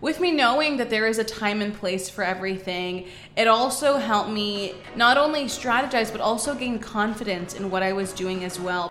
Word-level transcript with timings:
with 0.00 0.18
me 0.18 0.32
knowing 0.32 0.78
that 0.78 0.88
there 0.88 1.06
is 1.06 1.18
a 1.18 1.24
time 1.24 1.60
and 1.60 1.74
place 1.74 2.08
for 2.08 2.24
everything, 2.24 3.06
it 3.36 3.46
also 3.46 3.98
helped 3.98 4.30
me 4.30 4.74
not 4.96 5.18
only 5.18 5.44
strategize, 5.44 6.10
but 6.10 6.22
also 6.22 6.54
gain 6.54 6.78
confidence 6.78 7.54
in 7.54 7.70
what 7.70 7.82
I 7.82 7.92
was 7.92 8.14
doing 8.14 8.44
as 8.44 8.58
well. 8.58 8.90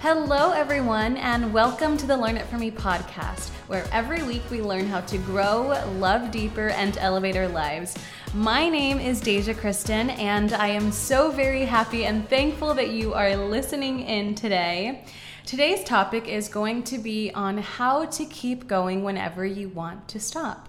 Hello, 0.00 0.50
everyone, 0.50 1.16
and 1.16 1.54
welcome 1.54 1.96
to 1.96 2.06
the 2.06 2.16
Learn 2.16 2.36
It 2.36 2.44
For 2.46 2.58
Me 2.58 2.70
podcast, 2.70 3.48
where 3.68 3.86
every 3.92 4.22
week 4.24 4.42
we 4.50 4.60
learn 4.60 4.86
how 4.86 5.00
to 5.02 5.16
grow, 5.18 5.68
love 5.98 6.30
deeper, 6.30 6.68
and 6.70 6.98
elevate 6.98 7.36
our 7.36 7.48
lives. 7.48 7.96
My 8.34 8.68
name 8.68 8.98
is 8.98 9.20
Deja 9.20 9.54
Criston, 9.54 10.10
and 10.18 10.52
I 10.52 10.66
am 10.66 10.92
so 10.92 11.30
very 11.30 11.64
happy 11.64 12.04
and 12.04 12.28
thankful 12.28 12.74
that 12.74 12.90
you 12.90 13.14
are 13.14 13.36
listening 13.36 14.00
in 14.00 14.34
today. 14.34 15.04
Today's 15.44 15.82
topic 15.82 16.28
is 16.28 16.48
going 16.48 16.84
to 16.84 16.98
be 16.98 17.32
on 17.32 17.58
how 17.58 18.04
to 18.06 18.24
keep 18.24 18.68
going 18.68 19.02
whenever 19.02 19.44
you 19.44 19.68
want 19.68 20.06
to 20.08 20.20
stop. 20.20 20.68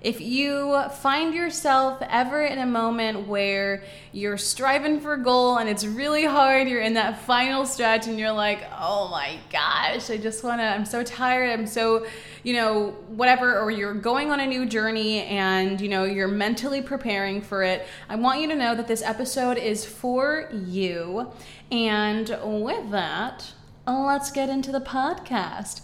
If 0.00 0.20
you 0.20 0.82
find 1.00 1.32
yourself 1.32 2.02
ever 2.02 2.42
in 2.42 2.58
a 2.58 2.66
moment 2.66 3.28
where 3.28 3.84
you're 4.12 4.36
striving 4.36 5.00
for 5.00 5.14
a 5.14 5.22
goal 5.22 5.58
and 5.58 5.68
it's 5.68 5.84
really 5.84 6.24
hard, 6.24 6.68
you're 6.68 6.80
in 6.80 6.94
that 6.94 7.20
final 7.20 7.64
stretch 7.64 8.08
and 8.08 8.18
you're 8.18 8.32
like, 8.32 8.64
oh 8.76 9.08
my 9.10 9.38
gosh, 9.52 10.10
I 10.10 10.16
just 10.16 10.42
wanna, 10.42 10.64
I'm 10.64 10.86
so 10.86 11.04
tired, 11.04 11.50
I'm 11.50 11.66
so, 11.66 12.06
you 12.42 12.54
know, 12.54 12.96
whatever, 13.08 13.60
or 13.60 13.70
you're 13.70 13.94
going 13.94 14.30
on 14.32 14.40
a 14.40 14.46
new 14.46 14.66
journey 14.66 15.22
and, 15.22 15.80
you 15.80 15.88
know, 15.88 16.04
you're 16.04 16.28
mentally 16.28 16.82
preparing 16.82 17.42
for 17.42 17.62
it, 17.62 17.86
I 18.08 18.16
want 18.16 18.40
you 18.40 18.48
to 18.48 18.56
know 18.56 18.74
that 18.74 18.88
this 18.88 19.02
episode 19.02 19.56
is 19.56 19.84
for 19.84 20.50
you. 20.52 21.30
And 21.70 22.36
with 22.42 22.90
that, 22.90 23.52
let's 23.86 24.30
get 24.30 24.48
into 24.48 24.72
the 24.72 24.80
podcast. 24.80 25.80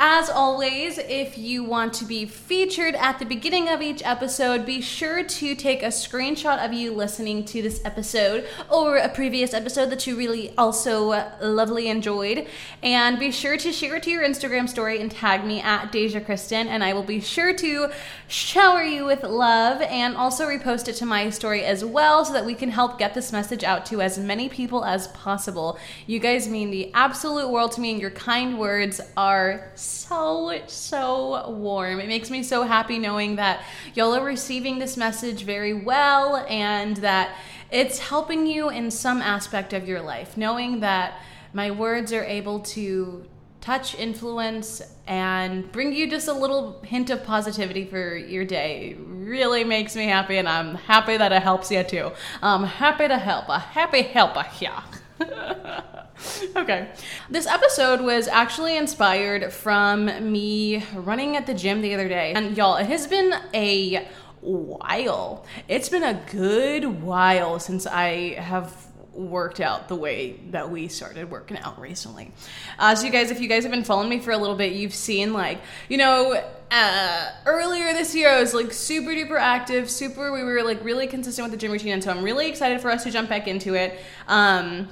As 0.00 0.30
always, 0.30 0.96
if 0.96 1.36
you 1.36 1.64
want 1.64 1.92
to 1.94 2.04
be 2.04 2.24
featured 2.24 2.94
at 2.94 3.18
the 3.18 3.24
beginning 3.24 3.68
of 3.68 3.82
each 3.82 4.00
episode, 4.04 4.64
be 4.64 4.80
sure 4.80 5.24
to 5.24 5.56
take 5.56 5.82
a 5.82 5.88
screenshot 5.88 6.64
of 6.64 6.72
you 6.72 6.94
listening 6.94 7.44
to 7.46 7.62
this 7.62 7.84
episode 7.84 8.46
or 8.70 8.98
a 8.98 9.08
previous 9.08 9.52
episode 9.52 9.90
that 9.90 10.06
you 10.06 10.16
really 10.16 10.56
also 10.56 11.10
uh, 11.10 11.32
lovely 11.40 11.88
enjoyed. 11.88 12.46
And 12.80 13.18
be 13.18 13.32
sure 13.32 13.56
to 13.56 13.72
share 13.72 13.96
it 13.96 14.04
to 14.04 14.10
your 14.10 14.22
Instagram 14.22 14.68
story 14.68 15.00
and 15.00 15.10
tag 15.10 15.44
me 15.44 15.60
at 15.60 15.90
Deja 15.90 16.20
Criston, 16.20 16.66
and 16.66 16.84
I 16.84 16.92
will 16.92 17.02
be 17.02 17.18
sure 17.18 17.52
to 17.54 17.90
shower 18.28 18.84
you 18.84 19.04
with 19.04 19.24
love 19.24 19.82
and 19.82 20.16
also 20.16 20.46
repost 20.46 20.86
it 20.86 20.94
to 20.96 21.06
my 21.06 21.28
story 21.30 21.64
as 21.64 21.84
well 21.84 22.24
so 22.24 22.34
that 22.34 22.46
we 22.46 22.54
can 22.54 22.70
help 22.70 23.00
get 23.00 23.14
this 23.14 23.32
message 23.32 23.64
out 23.64 23.84
to 23.86 24.00
as 24.00 24.16
many 24.16 24.48
people 24.48 24.84
as 24.84 25.08
possible. 25.08 25.76
You 26.06 26.20
guys 26.20 26.46
mean 26.46 26.70
the 26.70 26.94
absolute 26.94 27.50
world 27.50 27.72
to 27.72 27.80
me, 27.80 27.90
and 27.90 28.00
your 28.00 28.12
kind 28.12 28.60
words 28.60 29.00
are 29.16 29.72
so, 29.88 30.60
so 30.66 31.50
warm. 31.50 32.00
It 32.00 32.08
makes 32.08 32.30
me 32.30 32.42
so 32.42 32.62
happy 32.62 32.98
knowing 32.98 33.36
that 33.36 33.62
y'all 33.94 34.14
are 34.14 34.24
receiving 34.24 34.78
this 34.78 34.96
message 34.96 35.44
very 35.44 35.74
well 35.74 36.44
and 36.48 36.96
that 36.98 37.36
it's 37.70 37.98
helping 37.98 38.46
you 38.46 38.70
in 38.70 38.90
some 38.90 39.20
aspect 39.20 39.72
of 39.72 39.88
your 39.88 40.00
life. 40.00 40.36
Knowing 40.36 40.80
that 40.80 41.20
my 41.52 41.70
words 41.70 42.12
are 42.12 42.24
able 42.24 42.60
to 42.60 43.24
touch, 43.60 43.94
influence, 43.96 44.80
and 45.06 45.70
bring 45.72 45.92
you 45.92 46.08
just 46.08 46.28
a 46.28 46.32
little 46.32 46.80
hint 46.82 47.10
of 47.10 47.24
positivity 47.24 47.84
for 47.84 48.16
your 48.16 48.44
day 48.44 48.96
really 48.98 49.64
makes 49.64 49.94
me 49.94 50.06
happy, 50.06 50.38
and 50.38 50.48
I'm 50.48 50.74
happy 50.74 51.16
that 51.16 51.32
it 51.32 51.42
helps 51.42 51.70
you 51.70 51.82
too. 51.82 52.12
I'm 52.42 52.64
happy 52.64 53.08
to 53.08 53.18
help. 53.18 53.48
A 53.48 53.58
happy 53.58 54.02
helper, 54.02 54.46
yeah. 54.60 54.82
okay. 56.56 56.88
This 57.30 57.46
episode 57.46 58.00
was 58.00 58.28
actually 58.28 58.76
inspired 58.76 59.52
from 59.52 60.06
me 60.32 60.84
running 60.94 61.36
at 61.36 61.46
the 61.46 61.54
gym 61.54 61.80
the 61.80 61.94
other 61.94 62.08
day. 62.08 62.32
And 62.34 62.56
y'all, 62.56 62.76
it 62.76 62.86
has 62.86 63.06
been 63.06 63.34
a 63.54 64.06
while. 64.40 65.44
It's 65.68 65.88
been 65.88 66.04
a 66.04 66.20
good 66.30 67.02
while 67.02 67.58
since 67.58 67.86
I 67.86 68.34
have 68.34 68.86
worked 69.12 69.60
out 69.60 69.88
the 69.88 69.96
way 69.96 70.38
that 70.50 70.70
we 70.70 70.86
started 70.86 71.28
working 71.30 71.58
out 71.58 71.80
recently. 71.80 72.30
Uh, 72.78 72.94
so, 72.94 73.04
you 73.04 73.12
guys, 73.12 73.30
if 73.30 73.40
you 73.40 73.48
guys 73.48 73.64
have 73.64 73.72
been 73.72 73.84
following 73.84 74.08
me 74.08 74.20
for 74.20 74.30
a 74.30 74.38
little 74.38 74.54
bit, 74.54 74.72
you've 74.72 74.94
seen 74.94 75.32
like, 75.32 75.60
you 75.88 75.98
know, 75.98 76.40
uh, 76.70 77.30
earlier 77.46 77.92
this 77.94 78.14
year 78.14 78.28
I 78.28 78.40
was 78.40 78.54
like 78.54 78.72
super 78.72 79.10
duper 79.10 79.38
active, 79.40 79.90
super, 79.90 80.30
we 80.30 80.42
were 80.44 80.62
like 80.62 80.84
really 80.84 81.06
consistent 81.06 81.44
with 81.44 81.52
the 81.52 81.58
gym 81.58 81.72
routine. 81.72 81.94
And 81.94 82.04
so 82.04 82.10
I'm 82.10 82.22
really 82.22 82.48
excited 82.48 82.80
for 82.80 82.90
us 82.90 83.04
to 83.04 83.10
jump 83.10 83.28
back 83.28 83.48
into 83.48 83.74
it. 83.74 83.98
Um, 84.28 84.88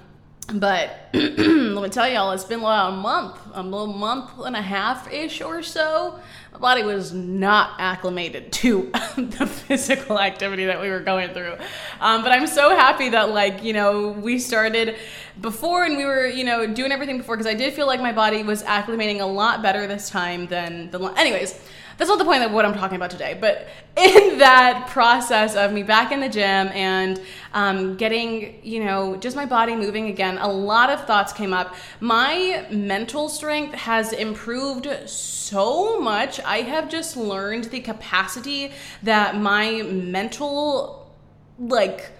but 0.52 1.08
let 1.12 1.82
me 1.82 1.88
tell 1.88 2.08
y'all, 2.08 2.30
it's 2.32 2.44
been 2.44 2.60
about 2.60 2.92
a 2.92 2.96
month, 2.96 3.38
a 3.52 3.62
little 3.62 3.88
month 3.88 4.30
and 4.38 4.54
a 4.54 4.62
half 4.62 5.12
ish 5.12 5.40
or 5.40 5.62
so. 5.62 6.20
My 6.52 6.58
body 6.58 6.82
was 6.84 7.12
not 7.12 7.72
acclimated 7.78 8.52
to 8.62 8.90
the 9.16 9.46
physical 9.46 10.20
activity 10.20 10.66
that 10.66 10.80
we 10.80 10.88
were 10.88 11.00
going 11.00 11.30
through. 11.30 11.56
Um, 12.00 12.22
but 12.22 12.32
I'm 12.32 12.46
so 12.46 12.70
happy 12.76 13.08
that, 13.10 13.30
like, 13.30 13.64
you 13.64 13.72
know, 13.72 14.10
we 14.10 14.38
started 14.38 14.96
before 15.40 15.84
and 15.84 15.96
we 15.96 16.04
were, 16.04 16.26
you 16.26 16.44
know, 16.44 16.66
doing 16.66 16.92
everything 16.92 17.18
before 17.18 17.36
because 17.36 17.50
I 17.50 17.54
did 17.54 17.74
feel 17.74 17.86
like 17.86 18.00
my 18.00 18.12
body 18.12 18.42
was 18.42 18.62
acclimating 18.62 19.20
a 19.20 19.26
lot 19.26 19.62
better 19.62 19.86
this 19.86 20.08
time 20.08 20.46
than 20.46 20.90
the. 20.90 21.00
Anyways, 21.16 21.60
that's 21.96 22.08
not 22.08 22.18
the 22.18 22.24
point 22.24 22.42
of 22.42 22.52
what 22.52 22.64
I'm 22.64 22.74
talking 22.74 22.96
about 22.96 23.10
today. 23.10 23.36
But 23.40 23.68
in 23.96 24.38
that 24.38 24.88
process 24.88 25.56
of 25.56 25.72
me 25.72 25.82
back 25.82 26.12
in 26.12 26.20
the 26.20 26.28
gym 26.28 26.68
and 26.68 27.20
um, 27.54 27.96
getting, 27.96 28.60
you 28.62 28.84
know, 28.84 29.16
just 29.16 29.36
my 29.36 29.46
body 29.46 29.74
moving 29.74 30.08
again, 30.08 30.38
a 30.38 30.48
lot 30.48 30.90
of 30.90 31.04
thoughts 31.06 31.32
came 31.32 31.52
up. 31.52 31.74
My 32.00 32.66
mental 32.70 33.28
strength 33.28 33.74
has 33.74 34.12
improved 34.12 34.88
so 35.08 35.98
much. 36.00 36.40
I 36.40 36.58
have 36.62 36.88
just 36.90 37.16
learned 37.16 37.64
the 37.64 37.80
capacity 37.80 38.72
that 39.02 39.36
my 39.36 39.82
mental, 39.82 41.10
like, 41.58 42.12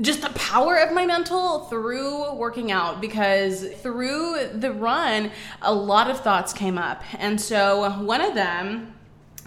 just 0.00 0.22
the 0.22 0.30
power 0.30 0.76
of 0.76 0.92
my 0.92 1.06
mental 1.06 1.60
through 1.60 2.34
working 2.34 2.70
out 2.70 3.00
because 3.00 3.66
through 3.76 4.48
the 4.52 4.72
run 4.72 5.30
a 5.62 5.72
lot 5.72 6.10
of 6.10 6.20
thoughts 6.20 6.52
came 6.52 6.76
up 6.76 7.02
and 7.18 7.40
so 7.40 7.90
one 8.02 8.20
of 8.20 8.34
them 8.34 8.92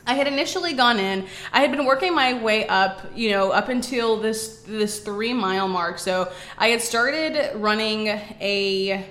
I 0.07 0.15
had 0.15 0.25
initially 0.25 0.73
gone 0.73 0.99
in. 0.99 1.27
I 1.53 1.61
had 1.61 1.69
been 1.69 1.85
working 1.85 2.15
my 2.15 2.33
way 2.33 2.67
up, 2.67 3.05
you 3.15 3.29
know, 3.29 3.51
up 3.51 3.69
until 3.69 4.19
this 4.19 4.63
this 4.63 5.01
3 5.01 5.33
mile 5.33 5.67
mark. 5.67 5.99
So, 5.99 6.31
I 6.57 6.69
had 6.69 6.81
started 6.81 7.55
running 7.55 8.07
a 8.07 9.05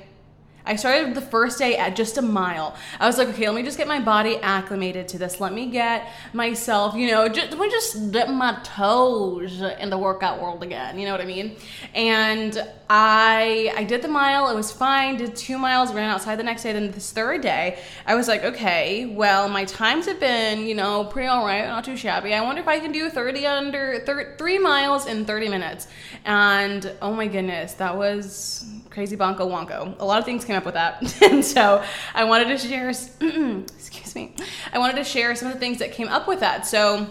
I 0.68 0.76
started 0.76 1.14
the 1.14 1.22
first 1.22 1.58
day 1.58 1.76
at 1.78 1.96
just 1.96 2.18
a 2.18 2.22
mile. 2.22 2.76
I 3.00 3.06
was 3.06 3.16
like, 3.16 3.28
okay, 3.28 3.46
let 3.46 3.54
me 3.54 3.62
just 3.62 3.78
get 3.78 3.88
my 3.88 4.00
body 4.00 4.36
acclimated 4.36 5.08
to 5.08 5.18
this. 5.18 5.40
Let 5.40 5.54
me 5.54 5.70
get 5.70 6.06
myself, 6.34 6.94
you 6.94 7.10
know, 7.10 7.26
just, 7.28 7.50
let 7.52 7.58
me 7.58 7.70
just 7.70 8.12
dip 8.12 8.28
my 8.28 8.58
toes 8.62 9.62
in 9.62 9.88
the 9.88 9.98
workout 9.98 10.42
world 10.42 10.62
again. 10.62 10.98
You 10.98 11.06
know 11.06 11.12
what 11.12 11.22
I 11.22 11.24
mean? 11.24 11.56
And 11.94 12.62
I 12.90 13.72
I 13.76 13.84
did 13.84 14.00
the 14.00 14.08
mile. 14.08 14.48
It 14.48 14.54
was 14.54 14.72
fine. 14.72 15.16
Did 15.18 15.36
two 15.36 15.58
miles. 15.58 15.92
Ran 15.92 16.08
outside 16.08 16.36
the 16.36 16.42
next 16.42 16.62
day. 16.62 16.72
Then 16.72 16.90
this 16.90 17.10
third 17.10 17.42
day, 17.42 17.78
I 18.06 18.14
was 18.14 18.28
like, 18.28 18.44
okay, 18.44 19.04
well, 19.04 19.48
my 19.48 19.66
times 19.66 20.06
have 20.06 20.18
been, 20.18 20.66
you 20.66 20.74
know, 20.74 21.04
pretty 21.04 21.28
all 21.28 21.44
right, 21.44 21.66
not 21.66 21.84
too 21.84 21.96
shabby. 21.96 22.32
I 22.32 22.40
wonder 22.40 22.62
if 22.62 22.68
I 22.68 22.80
can 22.80 22.90
do 22.90 23.10
30 23.10 23.46
under 23.46 24.00
thir- 24.06 24.36
three 24.38 24.58
miles 24.58 25.06
in 25.06 25.26
30 25.26 25.48
minutes. 25.48 25.86
And 26.24 26.90
oh 27.02 27.12
my 27.12 27.26
goodness, 27.26 27.74
that 27.74 27.96
was 27.96 28.64
crazy 28.88 29.16
bonko 29.16 29.40
wonko. 29.40 30.00
A 30.00 30.04
lot 30.04 30.18
of 30.18 30.24
things 30.24 30.46
came 30.46 30.56
up 30.56 30.64
with 30.64 30.74
that. 30.74 31.22
and 31.22 31.44
so 31.44 31.84
I 32.14 32.24
wanted 32.24 32.48
to 32.48 32.58
share, 32.58 32.88
excuse 32.90 34.14
me, 34.14 34.34
I 34.72 34.78
wanted 34.78 34.96
to 34.96 35.04
share 35.04 35.34
some 35.34 35.48
of 35.48 35.54
the 35.54 35.60
things 35.60 35.78
that 35.80 35.92
came 35.92 36.08
up 36.08 36.26
with 36.26 36.40
that. 36.40 36.66
So 36.66 37.06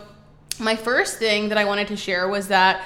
my 0.59 0.75
first 0.75 1.19
thing 1.19 1.49
that 1.49 1.57
I 1.59 1.65
wanted 1.65 1.89
to 1.89 1.97
share 1.97 2.27
was 2.27 2.47
that 2.47 2.83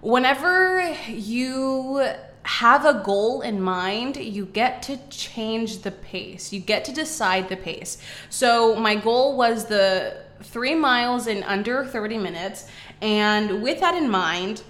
whenever 0.00 0.94
you 1.08 2.04
have 2.42 2.84
a 2.84 3.02
goal 3.04 3.40
in 3.40 3.60
mind, 3.60 4.16
you 4.16 4.46
get 4.46 4.82
to 4.84 4.96
change 5.08 5.80
the 5.80 5.90
pace. 5.90 6.52
You 6.52 6.60
get 6.60 6.84
to 6.84 6.92
decide 6.92 7.48
the 7.48 7.56
pace. 7.56 7.98
So 8.30 8.76
my 8.76 8.94
goal 8.94 9.36
was 9.36 9.66
the 9.66 10.18
three 10.42 10.74
miles 10.74 11.26
in 11.26 11.42
under 11.42 11.84
30 11.84 12.18
minutes. 12.18 12.68
And 13.02 13.62
with 13.62 13.80
that 13.80 13.94
in 13.94 14.08
mind, 14.08 14.62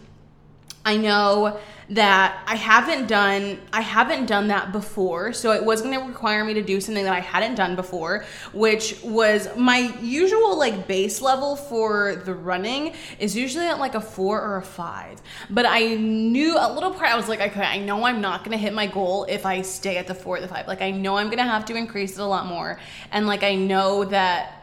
I 0.86 0.96
know 0.96 1.58
that 1.90 2.42
I 2.46 2.56
haven't 2.56 3.06
done 3.06 3.60
I 3.72 3.80
haven't 3.80 4.26
done 4.26 4.48
that 4.48 4.72
before. 4.72 5.32
So 5.32 5.52
it 5.52 5.64
was 5.64 5.82
going 5.82 5.98
to 5.98 6.04
require 6.04 6.44
me 6.44 6.54
to 6.54 6.62
do 6.62 6.80
something 6.80 7.04
that 7.04 7.12
I 7.12 7.20
hadn't 7.20 7.56
done 7.56 7.76
before, 7.76 8.24
which 8.52 9.00
was 9.02 9.54
my 9.56 9.94
usual 10.00 10.58
like 10.58 10.88
base 10.88 11.20
level 11.20 11.54
for 11.56 12.22
the 12.24 12.34
running 12.34 12.94
is 13.18 13.36
usually 13.36 13.66
at 13.66 13.78
like 13.78 13.94
a 13.94 14.00
4 14.00 14.40
or 14.40 14.56
a 14.56 14.62
5. 14.62 15.22
But 15.50 15.66
I 15.66 15.94
knew 15.94 16.56
a 16.58 16.72
little 16.72 16.92
part 16.92 17.10
I 17.10 17.16
was 17.16 17.28
like 17.28 17.40
okay, 17.40 17.62
I 17.62 17.78
know 17.78 18.04
I'm 18.04 18.20
not 18.20 18.44
going 18.44 18.56
to 18.56 18.62
hit 18.62 18.72
my 18.72 18.86
goal 18.86 19.24
if 19.28 19.44
I 19.44 19.62
stay 19.62 19.96
at 19.96 20.06
the 20.06 20.14
4 20.14 20.36
or 20.36 20.40
the 20.40 20.48
5. 20.48 20.66
Like 20.66 20.82
I 20.82 20.92
know 20.92 21.16
I'm 21.16 21.26
going 21.26 21.38
to 21.38 21.44
have 21.44 21.64
to 21.66 21.76
increase 21.76 22.12
it 22.12 22.20
a 22.20 22.26
lot 22.26 22.46
more 22.46 22.78
and 23.10 23.26
like 23.26 23.42
I 23.42 23.54
know 23.54 24.04
that 24.04 24.55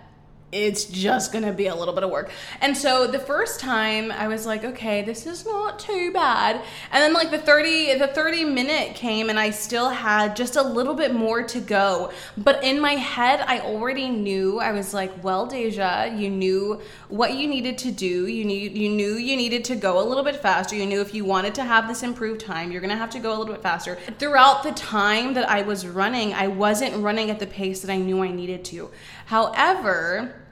it's 0.54 0.86
just 0.86 1.34
gonna 1.34 1.52
be 1.52 1.68
a 1.68 1.76
little 1.76 1.94
bit 1.94 2.04
of 2.04 2.12
work. 2.12 2.32
And 2.62 2.78
so 2.78 3.08
the 3.08 3.20
first 3.20 3.60
time 3.60 4.12
I 4.12 4.28
was 4.28 4.46
like, 4.46 4.64
okay, 4.64 5.02
this 5.02 5.26
is 5.26 5.46
not 5.46 5.80
too 5.80 6.12
bad. 6.12 6.62
And 6.92 7.02
then 7.02 7.14
like 7.14 7.32
the 7.32 7.40
30 7.40 7.98
the 7.98 8.08
30 8.08 8.46
minute 8.46 8.96
came 8.96 9.30
and 9.30 9.40
I 9.40 9.50
still 9.50 9.90
had 9.90 10.36
just 10.36 10.56
a 10.56 10.62
little 10.62 10.94
bit 10.94 11.14
more 11.14 11.44
to 11.44 11.60
go. 11.60 12.12
But 12.38 12.64
in 12.64 12.80
my 12.80 12.94
head, 12.94 13.42
I 13.48 13.60
already 13.60 14.10
knew 14.10 14.60
I 14.60 14.72
was 14.72 14.94
like, 14.94 15.24
well, 15.24 15.46
Deja, 15.46 16.14
you 16.16 16.30
knew 16.30 16.82
what 17.10 17.34
you 17.34 17.48
needed 17.48 17.78
to 17.80 17.92
do. 17.92 18.28
You 18.28 18.46
knew 18.46 18.70
you 18.70 18.90
knew 18.90 19.16
you 19.16 19.36
needed 19.36 19.64
to 19.66 19.76
go 19.76 20.00
a 20.00 20.06
little 20.06 20.24
bit 20.24 20.38
faster. 20.38 20.76
You 20.76 20.86
knew 20.86 21.02
if 21.02 21.14
you 21.14 21.26
wanted 21.26 21.56
to 21.56 21.64
have 21.64 21.88
this 21.88 22.04
improved 22.04 22.42
time, 22.42 22.72
you're 22.72 22.82
gonna 22.82 22.98
have 22.98 23.10
to 23.12 23.20
go 23.20 23.30
a 23.30 23.38
little 23.38 23.54
bit 23.54 23.64
faster. 23.64 23.98
Throughout 24.20 24.64
the 24.64 24.72
time 24.72 25.34
that 25.34 25.50
I 25.50 25.62
was 25.62 25.88
running, 25.88 26.34
I 26.34 26.48
wasn't 26.48 27.04
running 27.04 27.30
at 27.30 27.40
the 27.40 27.48
pace 27.48 27.82
that 27.82 27.92
I 27.92 27.98
knew 27.98 28.24
I 28.24 28.32
needed 28.32 28.64
to. 28.66 28.92
However, 29.26 30.43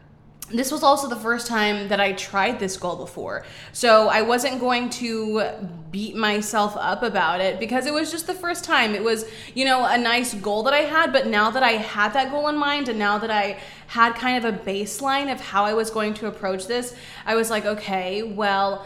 this 0.53 0.71
was 0.71 0.83
also 0.83 1.07
the 1.07 1.15
first 1.15 1.47
time 1.47 1.87
that 1.87 1.99
I 1.99 2.13
tried 2.13 2.59
this 2.59 2.77
goal 2.77 2.95
before. 2.95 3.45
So 3.71 4.07
I 4.07 4.21
wasn't 4.21 4.59
going 4.59 4.89
to 4.91 5.43
beat 5.91 6.15
myself 6.15 6.75
up 6.77 7.03
about 7.03 7.41
it 7.41 7.59
because 7.59 7.85
it 7.85 7.93
was 7.93 8.11
just 8.11 8.27
the 8.27 8.33
first 8.33 8.63
time. 8.63 8.95
It 8.95 9.03
was, 9.03 9.25
you 9.53 9.65
know, 9.65 9.85
a 9.85 9.97
nice 9.97 10.33
goal 10.33 10.63
that 10.63 10.73
I 10.73 10.81
had, 10.81 11.11
but 11.11 11.27
now 11.27 11.51
that 11.51 11.63
I 11.63 11.71
had 11.71 12.13
that 12.13 12.31
goal 12.31 12.47
in 12.47 12.57
mind 12.57 12.89
and 12.89 12.97
now 12.97 13.17
that 13.17 13.31
I 13.31 13.59
had 13.87 14.15
kind 14.15 14.43
of 14.43 14.53
a 14.53 14.57
baseline 14.57 15.31
of 15.31 15.41
how 15.41 15.65
I 15.65 15.73
was 15.73 15.89
going 15.89 16.13
to 16.15 16.27
approach 16.27 16.67
this, 16.67 16.95
I 17.25 17.35
was 17.35 17.49
like, 17.49 17.65
okay, 17.65 18.23
well, 18.23 18.85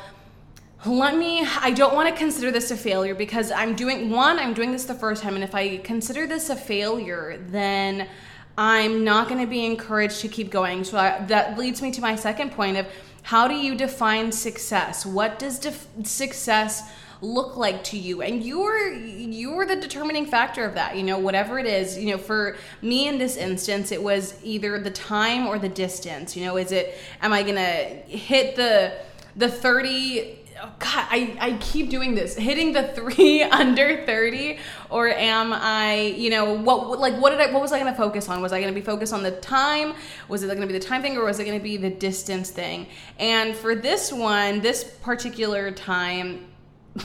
let 0.86 1.18
me 1.18 1.44
i 1.62 1.72
don't 1.72 1.96
want 1.96 2.08
to 2.08 2.14
consider 2.14 2.52
this 2.52 2.70
a 2.70 2.78
failure 2.78 3.16
because 3.16 3.52
i'm 3.52 3.76
doing 3.76 4.12
one 4.12 4.38
i'm 4.38 4.54
doing 4.54 4.72
this 4.72 4.84
the 4.84 4.94
first 4.94 5.24
time 5.24 5.34
and 5.34 5.44
if 5.44 5.56
i 5.56 5.78
consider 5.78 6.28
this 6.28 6.52
a 6.52 6.56
failure 6.56 7.44
then 7.48 8.08
I'm 8.58 9.04
not 9.04 9.28
going 9.28 9.42
to 9.42 9.48
be 9.48 9.66
encouraged 9.66 10.22
to 10.22 10.28
keep 10.28 10.50
going. 10.50 10.84
So 10.84 10.98
I, 10.98 11.24
that 11.26 11.58
leads 11.58 11.82
me 11.82 11.92
to 11.92 12.02
my 12.02 12.16
second 12.16 12.52
point 12.52 12.78
of 12.78 12.88
how 13.24 13.48
do 13.48 13.56
you 13.56 13.76
define 13.76 14.32
success? 14.32 15.06
What 15.06 15.40
does 15.40 15.60
def- 15.60 15.88
success 16.04 16.84
look 17.22 17.58
like 17.58 17.84
to 17.86 17.98
you? 17.98 18.22
And 18.22 18.44
you're 18.44 18.94
you're 18.94 19.66
the 19.66 19.76
determining 19.76 20.26
factor 20.26 20.64
of 20.64 20.76
that. 20.76 20.96
You 20.96 21.04
know, 21.04 21.18
whatever 21.18 21.58
it 21.58 21.66
is. 21.66 21.98
You 21.98 22.12
know, 22.12 22.18
for 22.18 22.56
me 22.82 23.08
in 23.08 23.18
this 23.18 23.36
instance, 23.36 23.92
it 23.92 24.02
was 24.02 24.36
either 24.44 24.80
the 24.80 24.92
time 24.92 25.48
or 25.48 25.58
the 25.58 25.70
distance. 25.70 26.38
You 26.38 26.46
know, 26.46 26.58
is 26.58 26.72
it 26.72 26.96
am 27.22 27.34
I 27.34 27.42
going 27.42 27.56
to 27.56 28.16
hit 28.16 28.56
the 28.56 28.94
the 29.36 29.50
30 29.50 30.45
oh 30.62 30.72
God, 30.80 31.06
I, 31.10 31.38
I 31.40 31.58
keep 31.60 31.90
doing 31.90 32.16
this, 32.16 32.36
hitting 32.36 32.74
the 32.74 32.84
three 32.84 33.44
under 33.62 34.06
30, 34.06 34.60
or 34.90 35.08
am 35.08 35.54
I, 35.54 36.14
you 36.18 36.30
know, 36.30 36.54
what, 36.54 37.00
like, 37.00 37.16
what 37.16 37.32
did 37.32 37.42
I, 37.42 37.52
what 37.52 37.62
was 37.62 37.72
I 37.72 37.80
going 37.80 37.92
to 37.92 37.98
focus 37.98 38.30
on? 38.30 38.42
Was 38.42 38.54
I 38.54 38.60
going 38.62 38.74
to 38.74 38.80
be 38.80 38.86
focused 38.86 39.14
on 39.14 39.24
the 39.24 39.32
time? 39.32 39.94
Was 40.28 40.44
it 40.44 40.48
going 40.48 40.62
to 40.62 40.68
be 40.68 40.74
the 40.74 40.86
time 40.86 41.02
thing, 41.02 41.18
or 41.18 41.26
was 41.26 41.40
it 41.40 41.46
going 41.46 41.58
to 41.58 41.64
be 41.64 41.78
the 41.78 41.90
distance 41.90 42.50
thing? 42.50 42.88
And 43.20 43.56
for 43.56 43.76
this 43.76 44.12
one, 44.12 44.62
this 44.62 44.84
particular 44.84 45.72
time, 45.72 46.48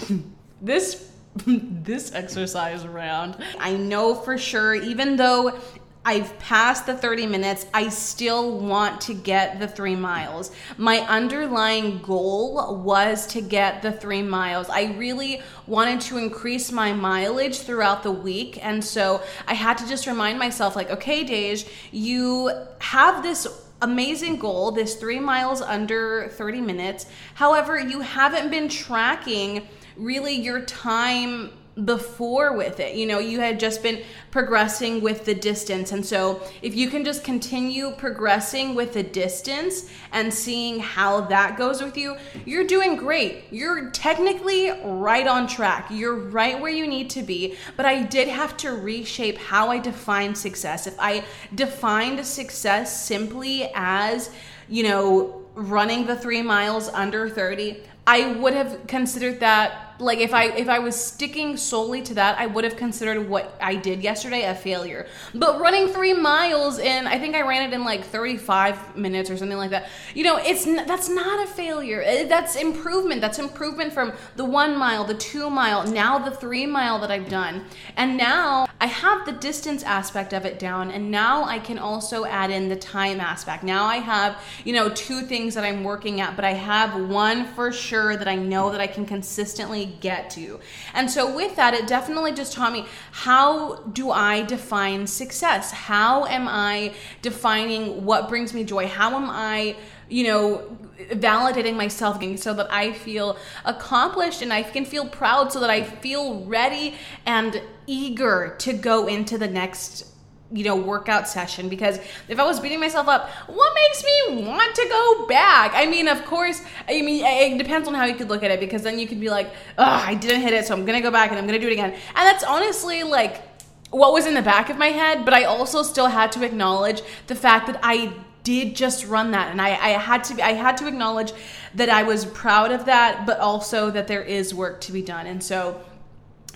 this 0.62 1.10
this 1.46 2.12
exercise 2.12 2.86
round. 2.86 3.36
I 3.58 3.76
know 3.76 4.14
for 4.14 4.36
sure, 4.36 4.74
even 4.74 5.16
though 5.16 5.58
I've 6.02 6.38
passed 6.38 6.86
the 6.86 6.96
30 6.96 7.26
minutes. 7.26 7.66
I 7.74 7.90
still 7.90 8.58
want 8.58 9.02
to 9.02 9.14
get 9.14 9.60
the 9.60 9.68
three 9.68 9.96
miles. 9.96 10.50
My 10.78 11.00
underlying 11.00 11.98
goal 11.98 12.80
was 12.82 13.26
to 13.28 13.42
get 13.42 13.82
the 13.82 13.92
three 13.92 14.22
miles. 14.22 14.70
I 14.70 14.94
really 14.96 15.42
wanted 15.66 16.00
to 16.02 16.16
increase 16.16 16.72
my 16.72 16.94
mileage 16.94 17.58
throughout 17.60 18.02
the 18.02 18.10
week. 18.10 18.58
And 18.64 18.82
so 18.82 19.22
I 19.46 19.52
had 19.52 19.76
to 19.78 19.88
just 19.88 20.06
remind 20.06 20.38
myself, 20.38 20.74
like, 20.74 20.90
okay, 20.90 21.22
Dej, 21.22 21.68
you 21.92 22.50
have 22.78 23.22
this 23.22 23.46
amazing 23.82 24.36
goal, 24.36 24.72
this 24.72 24.94
three 24.94 25.20
miles 25.20 25.60
under 25.60 26.28
30 26.32 26.62
minutes. 26.62 27.06
However, 27.34 27.78
you 27.78 28.00
haven't 28.00 28.50
been 28.50 28.70
tracking 28.70 29.68
really 29.96 30.34
your 30.34 30.62
time 30.62 31.50
before 31.84 32.52
with 32.56 32.80
it. 32.80 32.94
You 32.94 33.06
know, 33.06 33.18
you 33.18 33.40
had 33.40 33.60
just 33.60 33.82
been 33.82 34.02
progressing 34.30 35.00
with 35.00 35.24
the 35.24 35.34
distance. 35.34 35.92
And 35.92 36.04
so, 36.04 36.42
if 36.62 36.74
you 36.74 36.88
can 36.88 37.04
just 37.04 37.24
continue 37.24 37.92
progressing 37.92 38.74
with 38.74 38.92
the 38.92 39.02
distance 39.02 39.90
and 40.12 40.32
seeing 40.32 40.80
how 40.80 41.22
that 41.22 41.56
goes 41.56 41.82
with 41.82 41.96
you, 41.96 42.16
you're 42.44 42.66
doing 42.66 42.96
great. 42.96 43.44
You're 43.50 43.90
technically 43.90 44.70
right 44.84 45.26
on 45.26 45.46
track. 45.46 45.86
You're 45.90 46.16
right 46.16 46.60
where 46.60 46.72
you 46.72 46.86
need 46.86 47.10
to 47.10 47.22
be. 47.22 47.56
But 47.76 47.86
I 47.86 48.02
did 48.02 48.28
have 48.28 48.56
to 48.58 48.72
reshape 48.72 49.38
how 49.38 49.68
I 49.70 49.78
define 49.78 50.34
success. 50.34 50.86
If 50.86 50.96
I 50.98 51.24
defined 51.54 52.24
success 52.26 53.04
simply 53.04 53.70
as, 53.74 54.30
you 54.68 54.82
know, 54.82 55.42
running 55.54 56.06
the 56.06 56.16
three 56.16 56.42
miles 56.42 56.88
under 56.88 57.28
30, 57.28 57.82
I 58.06 58.32
would 58.32 58.54
have 58.54 58.86
considered 58.86 59.40
that 59.40 59.89
like 60.00 60.18
if 60.18 60.32
I 60.32 60.44
if 60.46 60.68
I 60.68 60.78
was 60.78 60.96
sticking 60.96 61.56
solely 61.56 62.02
to 62.02 62.14
that, 62.14 62.38
I 62.38 62.46
would 62.46 62.64
have 62.64 62.76
considered 62.76 63.28
what 63.28 63.56
I 63.60 63.74
did 63.76 64.02
yesterday 64.02 64.44
a 64.44 64.54
failure. 64.54 65.06
But 65.34 65.60
running 65.60 65.88
three 65.88 66.14
miles 66.14 66.78
in, 66.78 67.06
I 67.06 67.18
think 67.18 67.34
I 67.34 67.42
ran 67.42 67.68
it 67.68 67.74
in 67.74 67.84
like 67.84 68.04
35 68.04 68.96
minutes 68.96 69.30
or 69.30 69.36
something 69.36 69.58
like 69.58 69.70
that. 69.70 69.88
You 70.14 70.24
know, 70.24 70.38
it's 70.38 70.64
that's 70.64 71.08
not 71.08 71.44
a 71.44 71.46
failure. 71.46 72.02
Eh, 72.04 72.26
that's 72.26 72.56
improvement. 72.56 73.20
That's 73.20 73.38
improvement 73.38 73.92
from 73.92 74.12
the 74.36 74.44
one 74.44 74.76
mile, 74.76 75.04
the 75.04 75.14
two 75.14 75.50
mile, 75.50 75.86
now 75.86 76.18
the 76.18 76.30
three 76.30 76.66
mile 76.66 76.98
that 77.00 77.10
I've 77.10 77.28
done, 77.28 77.64
and 77.96 78.16
now 78.16 78.66
I 78.80 78.86
have 78.86 79.26
the 79.26 79.32
distance 79.32 79.82
aspect 79.82 80.32
of 80.32 80.46
it 80.46 80.58
down, 80.58 80.90
and 80.90 81.10
now 81.10 81.44
I 81.44 81.58
can 81.58 81.78
also 81.78 82.24
add 82.24 82.50
in 82.50 82.68
the 82.68 82.76
time 82.76 83.20
aspect. 83.20 83.62
Now 83.62 83.84
I 83.84 83.96
have 83.96 84.38
you 84.64 84.72
know 84.72 84.88
two 84.88 85.22
things 85.22 85.54
that 85.54 85.64
I'm 85.64 85.84
working 85.84 86.20
at, 86.20 86.36
but 86.36 86.44
I 86.44 86.52
have 86.52 87.08
one 87.08 87.44
for 87.44 87.70
sure 87.72 88.16
that 88.16 88.28
I 88.28 88.36
know 88.36 88.70
that 88.70 88.80
I 88.80 88.86
can 88.86 89.04
consistently 89.04 89.89
get 90.00 90.30
to. 90.30 90.60
And 90.94 91.10
so, 91.10 91.34
with 91.34 91.56
that, 91.56 91.74
it 91.74 91.86
definitely 91.86 92.32
just 92.32 92.52
taught 92.52 92.72
me 92.72 92.86
how 93.12 93.76
do 93.92 94.10
I 94.10 94.42
define 94.42 95.06
success? 95.06 95.70
How 95.72 96.26
am 96.26 96.46
I 96.48 96.94
defining 97.22 98.04
what 98.04 98.28
brings 98.28 98.54
me 98.54 98.64
joy? 98.64 98.86
How 98.86 99.16
am 99.16 99.28
I, 99.28 99.76
you 100.08 100.24
know, 100.24 100.76
validating 101.10 101.76
myself 101.76 102.22
so 102.38 102.54
that 102.54 102.72
I 102.72 102.92
feel 102.92 103.36
accomplished 103.64 104.42
and 104.42 104.52
I 104.52 104.62
can 104.62 104.84
feel 104.84 105.06
proud 105.06 105.52
so 105.52 105.60
that 105.60 105.70
I 105.70 105.82
feel 105.82 106.44
ready 106.44 106.94
and 107.24 107.62
eager 107.86 108.56
to 108.58 108.72
go 108.72 109.06
into 109.06 109.38
the 109.38 109.48
next 109.48 110.09
you 110.52 110.64
know 110.64 110.74
workout 110.74 111.28
session 111.28 111.68
because 111.68 111.98
if 112.28 112.38
i 112.40 112.44
was 112.44 112.58
beating 112.58 112.80
myself 112.80 113.06
up 113.06 113.28
what 113.46 113.72
makes 113.74 114.04
me 114.04 114.44
want 114.44 114.74
to 114.74 114.86
go 114.88 115.26
back? 115.26 115.72
I 115.74 115.86
mean 115.86 116.08
of 116.08 116.24
course 116.24 116.62
i 116.88 117.00
mean 117.02 117.24
it 117.24 117.56
depends 117.58 117.86
on 117.86 117.94
how 117.94 118.04
you 118.04 118.14
could 118.14 118.28
look 118.28 118.42
at 118.42 118.50
it 118.50 118.60
because 118.60 118.82
then 118.82 118.98
you 118.98 119.06
could 119.06 119.20
be 119.20 119.30
like 119.30 119.50
oh 119.78 119.84
i 119.84 120.14
didn't 120.14 120.42
hit 120.42 120.52
it 120.52 120.66
so 120.66 120.74
i'm 120.74 120.84
gonna 120.84 121.00
go 121.00 121.10
back 121.10 121.30
and 121.30 121.38
i'm 121.38 121.46
gonna 121.46 121.58
do 121.58 121.68
it 121.68 121.72
again. 121.72 121.92
And 121.92 122.26
that's 122.26 122.44
honestly 122.44 123.02
like 123.02 123.42
what 123.90 124.12
was 124.12 124.26
in 124.26 124.34
the 124.34 124.42
back 124.42 124.70
of 124.70 124.76
my 124.76 124.88
head 124.88 125.24
but 125.24 125.34
i 125.34 125.44
also 125.44 125.82
still 125.82 126.08
had 126.08 126.32
to 126.32 126.44
acknowledge 126.44 127.02
the 127.28 127.34
fact 127.34 127.66
that 127.66 127.78
i 127.82 128.12
did 128.42 128.74
just 128.74 129.06
run 129.06 129.32
that 129.32 129.50
and 129.50 129.60
I, 129.60 129.68
I 129.68 129.88
had 129.90 130.24
to 130.24 130.44
i 130.44 130.54
had 130.54 130.76
to 130.78 130.88
acknowledge 130.88 131.32
that 131.74 131.88
i 131.88 132.02
was 132.02 132.24
proud 132.24 132.72
of 132.72 132.86
that 132.86 133.26
but 133.26 133.38
also 133.38 133.90
that 133.90 134.08
there 134.08 134.22
is 134.22 134.54
work 134.54 134.80
to 134.82 134.92
be 134.92 135.02
done. 135.02 135.26
And 135.26 135.42
so 135.42 135.80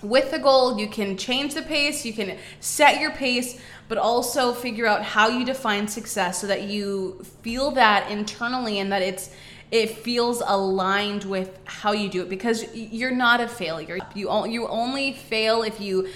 with 0.05 0.31
the 0.31 0.39
goal, 0.39 0.79
you 0.79 0.87
can 0.87 1.17
change 1.17 1.55
the 1.55 1.63
pace, 1.63 2.05
you 2.05 2.13
can 2.13 2.37
set 2.61 3.01
your 3.01 3.11
pace, 3.11 3.61
but 3.89 3.99
also 3.99 4.53
figure 4.53 4.87
out 4.87 5.03
how 5.03 5.29
you 5.29 5.45
define 5.45 5.89
success 5.89 6.41
so 6.41 6.47
that 6.47 6.63
you 6.63 7.23
feel 7.43 7.71
that 7.73 8.11
internally 8.11 8.79
and 8.79 8.91
that 8.93 9.03
it's 9.03 9.31
it 9.71 9.91
feels 9.91 10.41
aligned 10.47 11.25
with 11.25 11.59
how 11.65 11.93
you 11.93 12.09
do 12.09 12.23
it 12.23 12.29
because 12.29 12.73
you're 12.75 13.11
not 13.11 13.41
a 13.41 13.49
failure. 13.49 13.99
You 14.15 14.47
you 14.47 14.69
only 14.69 15.13
fail 15.13 15.63
if 15.63 15.81
you 15.81 16.09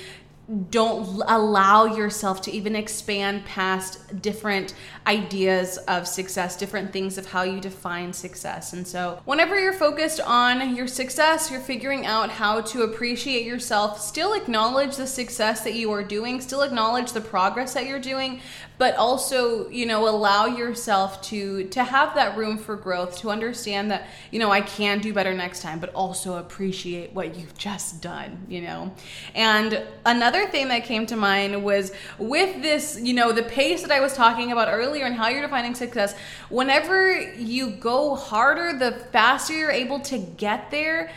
don't 0.70 1.22
allow 1.26 1.84
yourself 1.84 2.40
to 2.42 2.50
even 2.50 2.74
expand 2.74 3.44
past 3.44 4.22
different 4.22 4.74
ideas 5.08 5.78
of 5.88 6.06
success, 6.06 6.54
different 6.54 6.92
things 6.92 7.16
of 7.16 7.24
how 7.24 7.42
you 7.42 7.60
define 7.60 8.12
success. 8.12 8.74
And 8.74 8.86
so, 8.86 9.20
whenever 9.24 9.58
you're 9.58 9.72
focused 9.72 10.20
on 10.20 10.76
your 10.76 10.86
success, 10.86 11.50
you're 11.50 11.60
figuring 11.60 12.04
out 12.04 12.28
how 12.28 12.60
to 12.60 12.82
appreciate 12.82 13.46
yourself, 13.46 13.98
still 14.00 14.34
acknowledge 14.34 14.96
the 14.96 15.06
success 15.06 15.62
that 15.62 15.72
you 15.72 15.90
are 15.92 16.02
doing, 16.02 16.42
still 16.42 16.60
acknowledge 16.60 17.12
the 17.12 17.22
progress 17.22 17.72
that 17.72 17.86
you're 17.86 17.98
doing, 17.98 18.40
but 18.76 18.94
also, 18.96 19.68
you 19.70 19.86
know, 19.86 20.06
allow 20.08 20.44
yourself 20.44 21.22
to 21.22 21.64
to 21.64 21.82
have 21.82 22.14
that 22.14 22.36
room 22.36 22.58
for 22.58 22.76
growth, 22.76 23.18
to 23.18 23.30
understand 23.30 23.90
that, 23.90 24.06
you 24.30 24.38
know, 24.38 24.50
I 24.50 24.60
can 24.60 25.00
do 25.00 25.14
better 25.14 25.32
next 25.32 25.62
time, 25.62 25.80
but 25.80 25.92
also 25.94 26.36
appreciate 26.36 27.14
what 27.14 27.34
you've 27.34 27.56
just 27.56 28.02
done, 28.02 28.44
you 28.46 28.60
know. 28.60 28.94
And 29.34 29.82
another 30.04 30.46
thing 30.46 30.68
that 30.68 30.84
came 30.84 31.06
to 31.06 31.16
mind 31.16 31.64
was 31.64 31.92
with 32.18 32.60
this, 32.60 33.00
you 33.02 33.14
know, 33.14 33.32
the 33.32 33.42
pace 33.42 33.80
that 33.82 33.90
I 33.90 34.00
was 34.00 34.12
talking 34.12 34.52
about 34.52 34.68
earlier 34.98 35.06
and 35.06 35.16
how 35.16 35.28
you're 35.28 35.42
defining 35.42 35.74
success, 35.74 36.14
whenever 36.48 37.20
you 37.20 37.70
go 37.70 38.14
harder, 38.16 38.76
the 38.76 38.92
faster 39.12 39.54
you're 39.54 39.70
able 39.70 40.00
to 40.00 40.18
get 40.18 40.70
there 40.70 41.10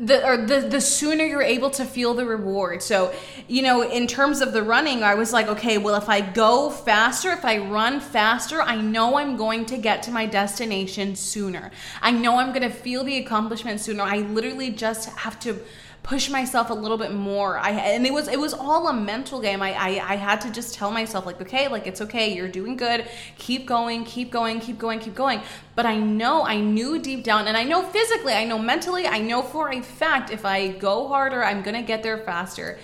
the 0.00 0.26
or 0.26 0.36
the 0.36 0.62
the 0.62 0.80
sooner 0.80 1.22
you're 1.22 1.42
able 1.42 1.70
to 1.70 1.84
feel 1.84 2.12
the 2.12 2.26
reward. 2.26 2.82
So, 2.82 3.14
you 3.46 3.62
know, 3.62 3.88
in 3.88 4.08
terms 4.08 4.40
of 4.40 4.52
the 4.52 4.64
running, 4.64 5.04
I 5.04 5.14
was 5.14 5.32
like, 5.32 5.46
okay, 5.46 5.78
well 5.78 5.94
if 5.94 6.08
I 6.08 6.20
go 6.20 6.70
faster, 6.70 7.30
if 7.30 7.44
I 7.44 7.58
run 7.58 8.00
faster, 8.00 8.60
I 8.60 8.80
know 8.80 9.16
I'm 9.16 9.36
going 9.36 9.64
to 9.66 9.78
get 9.78 10.02
to 10.04 10.10
my 10.10 10.26
destination 10.26 11.14
sooner. 11.14 11.70
I 12.02 12.10
know 12.10 12.38
I'm 12.38 12.48
going 12.48 12.68
to 12.68 12.76
feel 12.76 13.04
the 13.04 13.18
accomplishment 13.18 13.80
sooner. 13.80 14.02
I 14.02 14.18
literally 14.18 14.70
just 14.70 15.08
have 15.18 15.38
to 15.40 15.60
push 16.06 16.30
myself 16.30 16.70
a 16.70 16.74
little 16.74 16.96
bit 16.96 17.12
more. 17.12 17.58
I 17.58 17.70
and 17.72 18.06
it 18.06 18.12
was 18.12 18.28
it 18.28 18.38
was 18.38 18.54
all 18.54 18.86
a 18.88 18.92
mental 18.92 19.40
game. 19.40 19.60
I, 19.60 19.72
I 19.72 20.12
I 20.12 20.16
had 20.16 20.40
to 20.42 20.50
just 20.52 20.72
tell 20.72 20.92
myself 20.92 21.26
like, 21.26 21.40
okay, 21.40 21.66
like 21.66 21.88
it's 21.88 22.00
okay, 22.00 22.32
you're 22.32 22.48
doing 22.48 22.76
good. 22.76 23.08
Keep 23.38 23.66
going, 23.66 24.04
keep 24.04 24.30
going, 24.30 24.60
keep 24.60 24.78
going, 24.78 25.00
keep 25.00 25.16
going. 25.16 25.42
But 25.74 25.84
I 25.84 25.96
know, 25.96 26.44
I 26.44 26.60
knew 26.60 27.00
deep 27.00 27.24
down, 27.24 27.48
and 27.48 27.56
I 27.56 27.64
know 27.64 27.82
physically, 27.82 28.32
I 28.32 28.44
know 28.44 28.58
mentally, 28.58 29.06
I 29.06 29.18
know 29.18 29.42
for 29.42 29.72
a 29.72 29.82
fact 29.82 30.30
if 30.30 30.46
I 30.46 30.68
go 30.68 31.08
harder, 31.08 31.44
I'm 31.44 31.62
gonna 31.62 31.82
get 31.82 32.04
there 32.04 32.18
faster. 32.18 32.78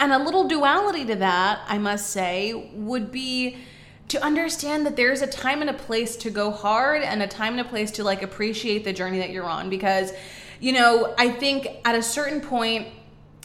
And 0.00 0.12
a 0.12 0.18
little 0.18 0.48
duality 0.48 1.04
to 1.04 1.16
that, 1.16 1.60
I 1.68 1.78
must 1.78 2.10
say, 2.10 2.70
would 2.74 3.12
be 3.12 3.58
to 4.08 4.22
understand 4.22 4.86
that 4.86 4.96
there's 4.96 5.22
a 5.22 5.26
time 5.26 5.60
and 5.60 5.70
a 5.70 5.74
place 5.74 6.16
to 6.16 6.30
go 6.30 6.50
hard 6.50 7.02
and 7.02 7.22
a 7.22 7.26
time 7.26 7.52
and 7.52 7.60
a 7.60 7.68
place 7.68 7.90
to 7.92 8.04
like 8.04 8.22
appreciate 8.22 8.84
the 8.84 8.92
journey 8.92 9.18
that 9.18 9.30
you're 9.30 9.44
on 9.44 9.70
because 9.70 10.12
you 10.64 10.72
know, 10.72 11.14
I 11.18 11.28
think 11.28 11.68
at 11.84 11.94
a 11.94 12.02
certain 12.02 12.40
point, 12.40 12.88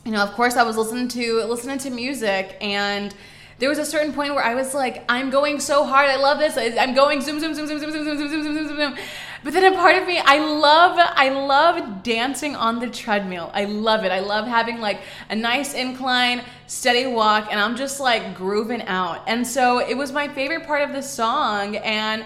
you 0.05 0.11
know, 0.13 0.23
of 0.23 0.31
course 0.35 0.55
I 0.55 0.63
was 0.63 0.77
listening 0.77 1.09
to 1.09 1.43
listening 1.43 1.77
to 1.79 1.89
music 1.89 2.55
and 2.61 3.13
there 3.57 3.67
was 3.67 3.77
a 3.77 3.85
certain 3.85 4.13
point 4.13 4.33
where 4.35 4.43
I 4.43 4.55
was 4.55 4.73
like, 4.73 5.03
I'm 5.09 5.29
going 5.29 5.59
so 5.59 5.83
hard. 5.83 6.09
I 6.09 6.15
love 6.15 6.39
this. 6.39 6.55
I'm 6.57 6.93
going 6.93 7.19
zoom, 7.19 7.41
zoom, 7.41 7.53
zoom, 7.53 7.67
zoom, 7.67 7.77
zoom, 7.77 7.91
zoom, 7.91 8.05
zoom, 8.05 8.17
zoom, 8.17 8.29
zoom, 8.29 8.43
zoom, 8.43 8.67
zoom, 8.69 8.77
zoom. 8.77 8.97
But 9.43 9.51
then 9.51 9.73
a 9.73 9.75
part 9.75 9.97
of 9.97 10.07
me, 10.07 10.17
I 10.17 10.38
love, 10.38 10.97
I 10.97 11.27
love 11.27 12.03
dancing 12.03 12.55
on 12.55 12.79
the 12.79 12.89
treadmill. 12.89 13.51
I 13.53 13.65
love 13.65 14.05
it. 14.05 14.13
I 14.13 14.19
love 14.21 14.47
having 14.47 14.79
like 14.79 15.01
a 15.29 15.35
nice 15.35 15.73
incline, 15.73 16.45
steady 16.67 17.05
walk, 17.05 17.49
and 17.51 17.59
I'm 17.59 17.75
just 17.75 17.99
like 17.99 18.33
grooving 18.33 18.83
out. 18.83 19.27
And 19.27 19.45
so 19.45 19.79
it 19.79 19.97
was 19.97 20.13
my 20.13 20.29
favorite 20.29 20.65
part 20.65 20.83
of 20.83 20.93
the 20.93 21.01
song. 21.01 21.75
And 21.75 22.23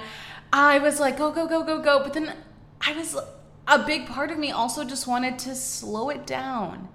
I 0.52 0.78
was 0.78 1.00
like, 1.00 1.18
go, 1.18 1.32
go, 1.32 1.48
go, 1.48 1.64
go, 1.64 1.82
go. 1.82 2.04
But 2.04 2.14
then 2.14 2.36
I 2.80 2.94
was 2.94 3.18
a 3.68 3.80
big 3.80 4.08
part 4.08 4.32
of 4.32 4.38
me 4.38 4.52
also 4.52 4.84
just 4.84 5.08
wanted 5.08 5.40
to 5.40 5.56
slow 5.56 6.10
it 6.10 6.26
down. 6.26 6.90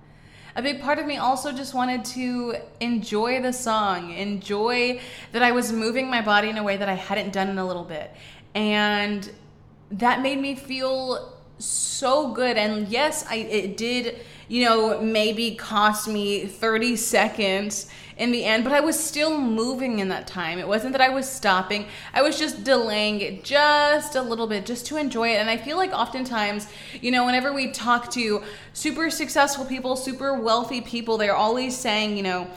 A 0.57 0.63
big 0.63 0.81
part 0.81 0.99
of 0.99 1.07
me 1.07 1.17
also 1.17 1.53
just 1.53 1.73
wanted 1.73 2.05
to 2.07 2.57
enjoy 2.81 3.41
the 3.41 3.53
song, 3.53 4.13
enjoy 4.13 5.01
that 5.33 5.43
I 5.43 5.53
was 5.53 5.73
moving 5.73 6.11
my 6.11 6.21
body 6.21 6.49
in 6.49 6.59
a 6.59 6.65
way 6.65 6.77
that 6.77 6.89
I 6.89 6.95
hadn't 6.95 7.33
done 7.33 7.49
in 7.49 7.59
a 7.59 7.67
little 7.67 7.85
bit. 7.85 8.13
And 8.55 9.31
that 9.93 10.21
made 10.21 10.41
me 10.41 10.57
feel 10.57 11.38
so 11.59 12.33
good. 12.33 12.57
And 12.57 12.89
yes, 12.89 13.25
I 13.29 13.37
it 13.37 13.77
did, 13.77 14.21
you 14.49 14.65
know, 14.65 15.01
maybe 15.01 15.55
cost 15.55 16.09
me 16.09 16.47
30 16.47 16.97
seconds 16.97 17.87
in 18.19 18.33
the 18.33 18.45
end, 18.45 18.65
but 18.65 18.73
I 18.73 18.81
was 18.81 18.99
still 18.99 19.41
moving 19.41 20.01
in 20.01 20.09
that 20.09 20.27
time. 20.27 20.59
It 20.59 20.67
wasn't 20.67 20.93
that 20.93 21.01
I 21.01 21.09
was 21.09 21.29
stopping, 21.29 21.87
I 22.13 22.23
was 22.23 22.39
just 22.39 22.65
delaying 22.65 23.21
it 23.21 23.45
just 23.45 24.17
a 24.17 24.23
little 24.23 24.49
bit 24.49 24.67
just 24.67 24.87
to 24.87 24.97
enjoy 24.97 25.31
it. 25.31 25.37
And 25.37 25.49
I 25.49 25.57
feel 25.57 25.77
like 25.77 25.93
oftentimes, 25.93 26.67
you 27.01 27.13
know, 27.13 27.25
whenever 27.25 27.53
we 27.53 27.71
talk 27.71 28.11
to 28.13 28.43
super 28.73 29.09
successful 29.11 29.65
people, 29.65 29.95
super 29.95 30.35
wealthy 30.35 30.81
people, 30.81 31.17
they're 31.17 31.37
always 31.37 31.77
saying, 31.77 32.17
you 32.17 32.25
know, 32.25 32.49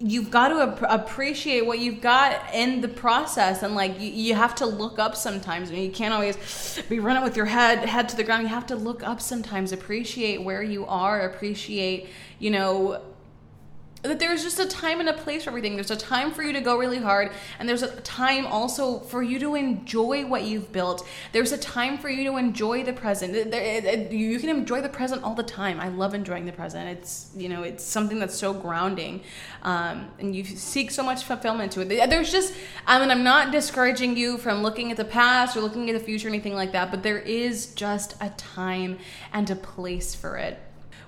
you've 0.00 0.30
got 0.30 0.48
to 0.48 0.60
ap- 0.62 0.86
appreciate 0.88 1.66
what 1.66 1.78
you've 1.78 2.00
got 2.00 2.42
in 2.54 2.80
the 2.80 2.88
process 2.88 3.62
and 3.62 3.74
like 3.74 4.00
you, 4.00 4.08
you 4.08 4.34
have 4.34 4.54
to 4.56 4.66
look 4.66 4.98
up 4.98 5.14
sometimes. 5.14 5.70
I 5.70 5.74
mean, 5.74 5.84
you 5.84 5.92
can't 5.92 6.14
always 6.14 6.82
be 6.88 6.98
running 6.98 7.22
with 7.22 7.36
your 7.36 7.46
head 7.46 7.80
head 7.86 8.08
to 8.08 8.16
the 8.16 8.24
ground. 8.24 8.42
You 8.42 8.48
have 8.48 8.66
to 8.66 8.76
look 8.76 9.02
up 9.02 9.20
sometimes 9.20 9.72
appreciate 9.72 10.42
where 10.42 10.62
you 10.62 10.86
are 10.86 11.20
appreciate 11.20 12.08
you 12.38 12.50
know 12.50 13.02
that 14.02 14.18
there's 14.18 14.42
just 14.42 14.58
a 14.58 14.66
time 14.66 15.00
and 15.00 15.08
a 15.08 15.12
place 15.12 15.44
for 15.44 15.50
everything. 15.50 15.74
There's 15.74 15.90
a 15.90 15.96
time 15.96 16.30
for 16.30 16.42
you 16.42 16.52
to 16.54 16.60
go 16.60 16.78
really 16.78 16.98
hard, 16.98 17.32
and 17.58 17.68
there's 17.68 17.82
a 17.82 18.00
time 18.00 18.46
also 18.46 19.00
for 19.00 19.22
you 19.22 19.38
to 19.40 19.54
enjoy 19.54 20.24
what 20.24 20.44
you've 20.44 20.72
built. 20.72 21.06
There's 21.32 21.52
a 21.52 21.58
time 21.58 21.98
for 21.98 22.08
you 22.08 22.24
to 22.30 22.38
enjoy 22.38 22.82
the 22.82 22.94
present. 22.94 23.34
You 23.34 24.38
can 24.38 24.48
enjoy 24.48 24.80
the 24.80 24.88
present 24.88 25.22
all 25.22 25.34
the 25.34 25.42
time. 25.42 25.80
I 25.80 25.88
love 25.88 26.14
enjoying 26.14 26.46
the 26.46 26.52
present. 26.52 26.88
It's 26.88 27.30
you 27.36 27.48
know 27.48 27.62
it's 27.62 27.84
something 27.84 28.18
that's 28.18 28.34
so 28.34 28.54
grounding, 28.54 29.22
um, 29.62 30.10
and 30.18 30.34
you 30.34 30.44
seek 30.44 30.90
so 30.90 31.02
much 31.02 31.24
fulfillment 31.24 31.72
to 31.72 31.82
it. 31.82 32.10
There's 32.10 32.32
just 32.32 32.54
I 32.86 32.98
mean 32.98 33.10
I'm 33.10 33.24
not 33.24 33.52
discouraging 33.52 34.16
you 34.16 34.38
from 34.38 34.62
looking 34.62 34.90
at 34.90 34.96
the 34.96 35.04
past 35.04 35.56
or 35.56 35.60
looking 35.60 35.90
at 35.90 35.98
the 35.98 36.04
future 36.04 36.28
or 36.28 36.30
anything 36.30 36.54
like 36.54 36.72
that, 36.72 36.90
but 36.90 37.02
there 37.02 37.18
is 37.18 37.74
just 37.74 38.14
a 38.20 38.30
time 38.30 38.98
and 39.32 39.50
a 39.50 39.56
place 39.56 40.14
for 40.14 40.38
it 40.38 40.58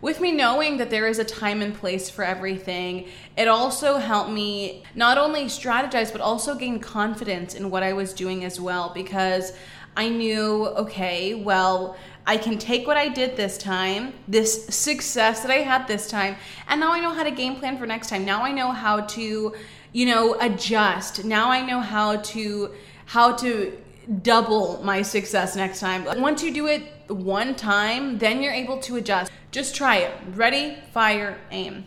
with 0.03 0.21
me 0.21 0.33
knowing 0.33 0.77
that 0.79 0.91
there 0.91 1.07
is 1.07 1.19
a 1.21 1.25
time 1.25 1.63
and 1.63 1.73
place 1.73 2.11
for 2.11 2.25
everything, 2.25 3.09
it 3.39 3.47
also 3.47 3.97
helped 3.97 4.31
me 4.31 4.83
not 4.97 5.17
only 5.17 5.45
strategize, 5.45 6.11
but 6.13 6.21
also 6.21 6.57
gain 6.57 6.81
confidence 6.81 7.55
in 7.55 7.71
what 7.71 7.85
I 7.85 7.93
was 7.93 8.13
doing 8.13 8.45
as 8.45 8.61
well 8.61 8.91
because 8.93 9.53
I 9.97 10.09
knew, 10.09 10.67
okay, 10.67 11.35
well, 11.35 11.97
I 12.27 12.37
can 12.37 12.59
take 12.59 12.87
what 12.87 12.97
I 12.97 13.09
did 13.09 13.37
this 13.37 13.57
time, 13.57 14.13
this 14.27 14.67
success 14.67 15.43
that 15.43 15.51
I 15.51 15.59
had 15.59 15.87
this 15.87 16.09
time, 16.09 16.37
and 16.69 16.81
now 16.81 16.93
I 16.93 17.01
know 17.01 17.13
how 17.15 17.23
to 17.23 17.31
game 17.31 17.57
plan 17.57 17.79
for 17.79 17.87
next 17.87 18.09
time. 18.09 18.25
Now 18.25 18.43
I 18.43 18.51
know 18.51 18.73
how 18.73 19.03
to, 19.03 19.55
you 19.93 20.07
know, 20.07 20.37
adjust. 20.41 21.25
Now 21.25 21.51
I 21.51 21.65
know 21.65 21.81
how 21.81 22.17
to 22.17 22.75
how 23.07 23.33
to 23.37 23.77
double 24.23 24.83
my 24.83 25.03
success 25.03 25.57
next 25.57 25.81
time. 25.81 26.05
Once 26.21 26.43
you 26.43 26.53
do 26.53 26.67
it 26.67 26.83
one 27.09 27.55
time, 27.55 28.19
then 28.19 28.43
you're 28.43 28.53
able 28.53 28.79
to 28.81 28.97
adjust. 28.97 29.31
Just 29.51 29.75
try 29.75 29.97
it. 29.97 30.13
Ready, 30.35 30.77
fire, 30.93 31.39
aim. 31.51 31.85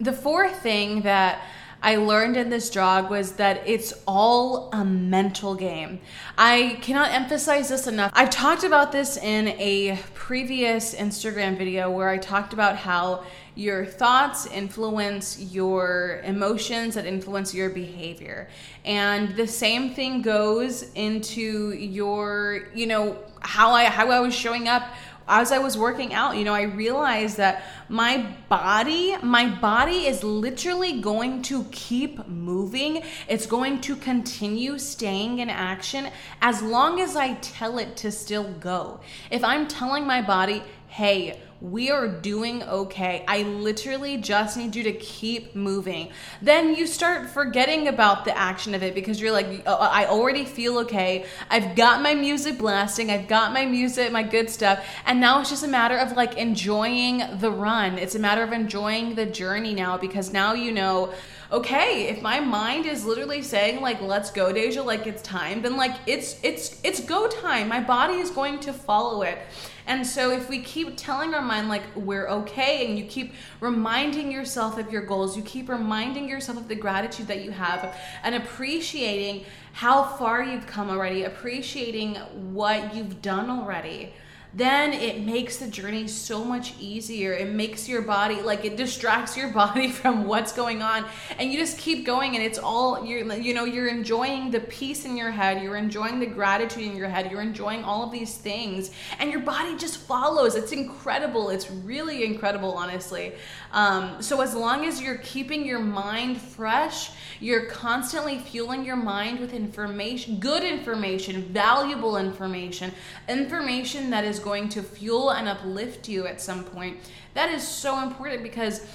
The 0.00 0.12
fourth 0.12 0.62
thing 0.62 1.02
that 1.02 1.42
I 1.82 1.96
learned 1.96 2.36
in 2.36 2.50
this 2.50 2.70
jog 2.70 3.08
was 3.10 3.32
that 3.32 3.62
it's 3.66 3.94
all 4.06 4.68
a 4.72 4.84
mental 4.84 5.54
game. 5.54 6.00
I 6.36 6.78
cannot 6.82 7.12
emphasize 7.12 7.68
this 7.68 7.86
enough. 7.86 8.10
I've 8.14 8.30
talked 8.30 8.64
about 8.64 8.90
this 8.90 9.16
in 9.16 9.48
a 9.48 9.98
previous 10.14 10.94
Instagram 10.94 11.56
video 11.56 11.90
where 11.90 12.08
I 12.08 12.18
talked 12.18 12.52
about 12.52 12.76
how 12.76 13.24
your 13.54 13.84
thoughts 13.84 14.46
influence 14.46 15.40
your 15.52 16.20
emotions 16.24 16.94
that 16.94 17.06
influence 17.06 17.54
your 17.54 17.70
behavior. 17.70 18.48
And 18.84 19.34
the 19.36 19.46
same 19.46 19.94
thing 19.94 20.22
goes 20.22 20.90
into 20.94 21.72
your, 21.72 22.68
you 22.74 22.86
know, 22.86 23.18
how 23.40 23.70
I 23.70 23.84
how 23.84 24.10
I 24.10 24.20
was 24.20 24.34
showing 24.34 24.68
up 24.68 24.82
as 25.28 25.52
I 25.52 25.58
was 25.58 25.76
working 25.76 26.14
out, 26.14 26.36
you 26.36 26.44
know, 26.44 26.54
I 26.54 26.62
realized 26.62 27.36
that 27.36 27.62
my 27.88 28.34
body, 28.48 29.16
my 29.22 29.48
body 29.48 30.06
is 30.06 30.24
literally 30.24 31.00
going 31.00 31.42
to 31.42 31.64
keep 31.64 32.26
moving. 32.26 33.02
It's 33.28 33.46
going 33.46 33.80
to 33.82 33.96
continue 33.96 34.78
staying 34.78 35.38
in 35.40 35.50
action 35.50 36.08
as 36.40 36.62
long 36.62 37.00
as 37.00 37.14
I 37.14 37.34
tell 37.34 37.78
it 37.78 37.96
to 37.98 38.10
still 38.10 38.52
go. 38.54 39.00
If 39.30 39.44
I'm 39.44 39.68
telling 39.68 40.06
my 40.06 40.22
body, 40.22 40.62
hey, 40.88 41.40
we 41.60 41.90
are 41.90 42.06
doing 42.06 42.62
okay. 42.62 43.24
I 43.26 43.42
literally 43.42 44.16
just 44.16 44.56
need 44.56 44.76
you 44.76 44.84
to 44.84 44.92
keep 44.92 45.56
moving. 45.56 46.10
Then 46.40 46.74
you 46.76 46.86
start 46.86 47.28
forgetting 47.30 47.88
about 47.88 48.24
the 48.24 48.36
action 48.36 48.74
of 48.74 48.82
it 48.84 48.94
because 48.94 49.20
you're 49.20 49.32
like, 49.32 49.64
oh, 49.66 49.76
I 49.76 50.06
already 50.06 50.44
feel 50.44 50.78
okay. 50.78 51.26
I've 51.50 51.74
got 51.74 52.00
my 52.00 52.14
music 52.14 52.58
blasting. 52.58 53.10
I've 53.10 53.26
got 53.26 53.52
my 53.52 53.66
music, 53.66 54.12
my 54.12 54.22
good 54.22 54.48
stuff. 54.48 54.86
And 55.04 55.20
now 55.20 55.40
it's 55.40 55.50
just 55.50 55.64
a 55.64 55.68
matter 55.68 55.96
of 55.96 56.12
like 56.12 56.36
enjoying 56.36 57.24
the 57.38 57.50
run. 57.50 57.98
It's 57.98 58.14
a 58.14 58.20
matter 58.20 58.42
of 58.42 58.52
enjoying 58.52 59.16
the 59.16 59.26
journey 59.26 59.74
now 59.74 59.98
because 59.98 60.32
now 60.32 60.52
you 60.52 60.70
know 60.70 61.12
okay, 61.50 62.08
if 62.08 62.20
my 62.20 62.40
mind 62.40 62.84
is 62.84 63.04
literally 63.04 63.42
saying 63.42 63.80
like 63.80 64.00
let's 64.00 64.30
go 64.30 64.52
Deja, 64.52 64.82
like 64.82 65.06
it's 65.06 65.22
time, 65.22 65.62
then 65.62 65.76
like 65.76 65.94
it's 66.06 66.38
it's 66.42 66.80
it's 66.84 67.00
go 67.00 67.28
time. 67.28 67.68
My 67.68 67.80
body 67.80 68.14
is 68.14 68.30
going 68.30 68.60
to 68.60 68.72
follow 68.72 69.22
it. 69.22 69.38
And 69.86 70.06
so 70.06 70.30
if 70.30 70.50
we 70.50 70.60
keep 70.60 70.98
telling 70.98 71.32
our 71.32 71.40
mind 71.40 71.70
like 71.70 71.82
we're 71.96 72.28
okay 72.28 72.86
and 72.86 72.98
you 72.98 73.06
keep 73.06 73.32
reminding 73.60 74.30
yourself 74.30 74.78
of 74.78 74.92
your 74.92 75.00
goals, 75.00 75.34
you 75.34 75.42
keep 75.42 75.70
reminding 75.70 76.28
yourself 76.28 76.58
of 76.58 76.68
the 76.68 76.74
gratitude 76.74 77.26
that 77.28 77.42
you 77.42 77.52
have 77.52 77.96
and 78.22 78.34
appreciating 78.34 79.46
how 79.72 80.02
far 80.02 80.42
you've 80.42 80.66
come 80.66 80.90
already, 80.90 81.24
appreciating 81.24 82.16
what 82.52 82.94
you've 82.94 83.22
done 83.22 83.48
already 83.48 84.12
then 84.54 84.94
it 84.94 85.20
makes 85.20 85.58
the 85.58 85.66
journey 85.66 86.08
so 86.08 86.42
much 86.42 86.74
easier. 86.80 87.32
It 87.32 87.50
makes 87.50 87.88
your 87.88 88.00
body 88.00 88.40
like 88.40 88.64
it 88.64 88.76
distracts 88.76 89.36
your 89.36 89.48
body 89.52 89.90
from 89.90 90.24
what's 90.24 90.52
going 90.52 90.82
on 90.82 91.04
and 91.38 91.52
you 91.52 91.58
just 91.58 91.78
keep 91.78 92.06
going 92.06 92.34
and 92.34 92.44
it's 92.44 92.58
all 92.58 93.04
you're 93.04 93.32
you 93.34 93.52
know 93.52 93.64
you're 93.64 93.88
enjoying 93.88 94.50
the 94.50 94.60
peace 94.60 95.04
in 95.04 95.16
your 95.16 95.30
head, 95.30 95.62
you're 95.62 95.76
enjoying 95.76 96.18
the 96.18 96.26
gratitude 96.26 96.84
in 96.84 96.96
your 96.96 97.08
head, 97.08 97.30
you're 97.30 97.42
enjoying 97.42 97.84
all 97.84 98.02
of 98.02 98.10
these 98.10 98.36
things 98.36 98.90
and 99.18 99.30
your 99.30 99.40
body 99.40 99.76
just 99.76 99.98
follows. 99.98 100.54
It's 100.54 100.72
incredible. 100.72 101.50
It's 101.50 101.70
really 101.70 102.24
incredible 102.24 102.72
honestly. 102.72 103.34
Um, 103.72 104.22
so 104.22 104.40
as 104.40 104.54
long 104.54 104.86
as 104.86 105.00
you're 105.00 105.18
keeping 105.18 105.66
your 105.66 105.78
mind 105.78 106.40
fresh, 106.40 107.10
you're 107.38 107.66
constantly 107.66 108.38
fueling 108.38 108.84
your 108.84 108.96
mind 108.96 109.40
with 109.40 109.52
information, 109.52 110.40
good 110.40 110.64
information, 110.64 111.42
valuable 111.42 112.16
information, 112.16 112.92
information 113.28 114.10
that 114.10 114.24
is 114.24 114.37
is 114.38 114.44
going 114.44 114.68
to 114.70 114.82
fuel 114.82 115.30
and 115.30 115.48
uplift 115.48 116.08
you 116.08 116.26
at 116.26 116.40
some 116.40 116.64
point. 116.64 116.98
That 117.34 117.50
is 117.50 117.66
so 117.66 118.02
important 118.02 118.42
because 118.42 118.86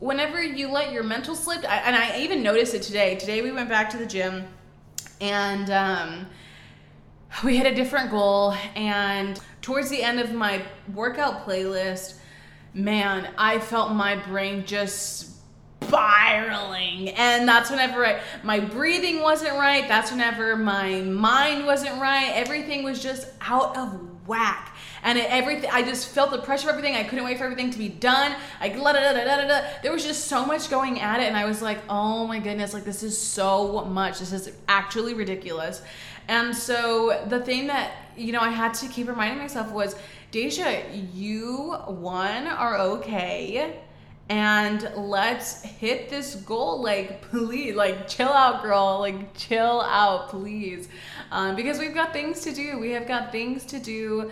whenever 0.00 0.42
you 0.42 0.68
let 0.70 0.92
your 0.92 1.04
mental 1.04 1.34
slip, 1.34 1.64
and 1.64 1.96
I 1.96 2.20
even 2.20 2.42
noticed 2.42 2.74
it 2.74 2.82
today. 2.82 3.16
Today 3.16 3.42
we 3.42 3.52
went 3.52 3.68
back 3.68 3.90
to 3.90 3.96
the 3.96 4.06
gym 4.06 4.46
and 5.20 5.70
um, 5.70 6.26
we 7.44 7.56
had 7.56 7.66
a 7.66 7.74
different 7.74 8.10
goal. 8.10 8.54
And 8.74 9.40
towards 9.62 9.88
the 9.90 10.02
end 10.02 10.20
of 10.20 10.32
my 10.32 10.62
workout 10.92 11.46
playlist, 11.46 12.18
man, 12.74 13.32
I 13.38 13.58
felt 13.58 13.92
my 13.92 14.16
brain 14.16 14.64
just 14.66 15.26
spiraling 15.80 17.10
and 17.10 17.48
that's 17.48 17.70
whenever 17.70 18.04
I, 18.04 18.20
my 18.42 18.60
breathing 18.60 19.22
wasn't 19.22 19.52
right 19.52 19.88
that's 19.88 20.10
whenever 20.10 20.54
my 20.54 21.00
mind 21.00 21.64
wasn't 21.64 21.98
right 21.98 22.30
everything 22.34 22.82
was 22.82 23.02
just 23.02 23.28
out 23.40 23.74
of 23.74 24.17
whack. 24.28 24.76
And 25.02 25.18
it, 25.18 25.26
everything 25.30 25.70
i 25.72 25.82
just 25.82 26.08
felt 26.08 26.30
the 26.30 26.38
pressure 26.38 26.68
of 26.68 26.76
everything. 26.76 26.94
I 26.94 27.02
couldn't 27.02 27.24
wait 27.24 27.38
for 27.38 27.44
everything 27.44 27.70
to 27.70 27.78
be 27.78 27.88
done. 27.88 28.36
Like 28.60 28.76
la 28.76 28.92
da 28.92 29.00
da 29.00 29.12
da 29.12 29.24
da 29.24 29.48
da 29.48 29.60
there 29.82 29.92
was 29.92 30.04
just 30.04 30.28
so 30.28 30.44
much 30.44 30.70
going 30.70 31.00
at 31.00 31.20
it 31.20 31.24
and 31.24 31.36
i 31.36 31.46
was 31.46 31.62
like 31.62 31.78
oh 31.88 32.26
my 32.26 32.38
goodness 32.38 32.74
like 32.74 32.84
this 32.84 33.02
is 33.02 33.18
so 33.18 33.84
much. 33.86 34.20
This 34.20 34.32
is 34.32 34.52
actually 34.68 35.14
ridiculous. 35.14 35.82
And 36.28 36.54
so 36.54 37.24
the 37.28 37.40
thing 37.40 37.66
that 37.68 37.92
you 38.16 38.32
know 38.32 38.40
i 38.40 38.50
had 38.50 38.74
to 38.74 38.88
keep 38.88 39.08
reminding 39.08 39.38
myself 39.38 39.72
was 39.72 39.96
deja 40.30 40.82
you 41.14 41.72
one 41.86 42.46
are 42.46 42.76
okay 42.78 43.80
and 44.28 44.90
let's 44.94 45.62
hit 45.62 46.10
this 46.10 46.34
goal 46.34 46.82
like 46.82 47.22
please 47.22 47.74
like 47.74 48.06
chill 48.06 48.28
out 48.28 48.62
girl 48.62 48.98
like 49.00 49.34
chill 49.36 49.80
out 49.80 50.28
please. 50.28 50.88
Um, 51.30 51.56
because 51.56 51.78
we've 51.78 51.94
got 51.94 52.12
things 52.12 52.40
to 52.40 52.52
do. 52.52 52.78
We 52.78 52.90
have 52.92 53.06
got 53.06 53.32
things 53.32 53.64
to 53.66 53.78
do 53.78 54.30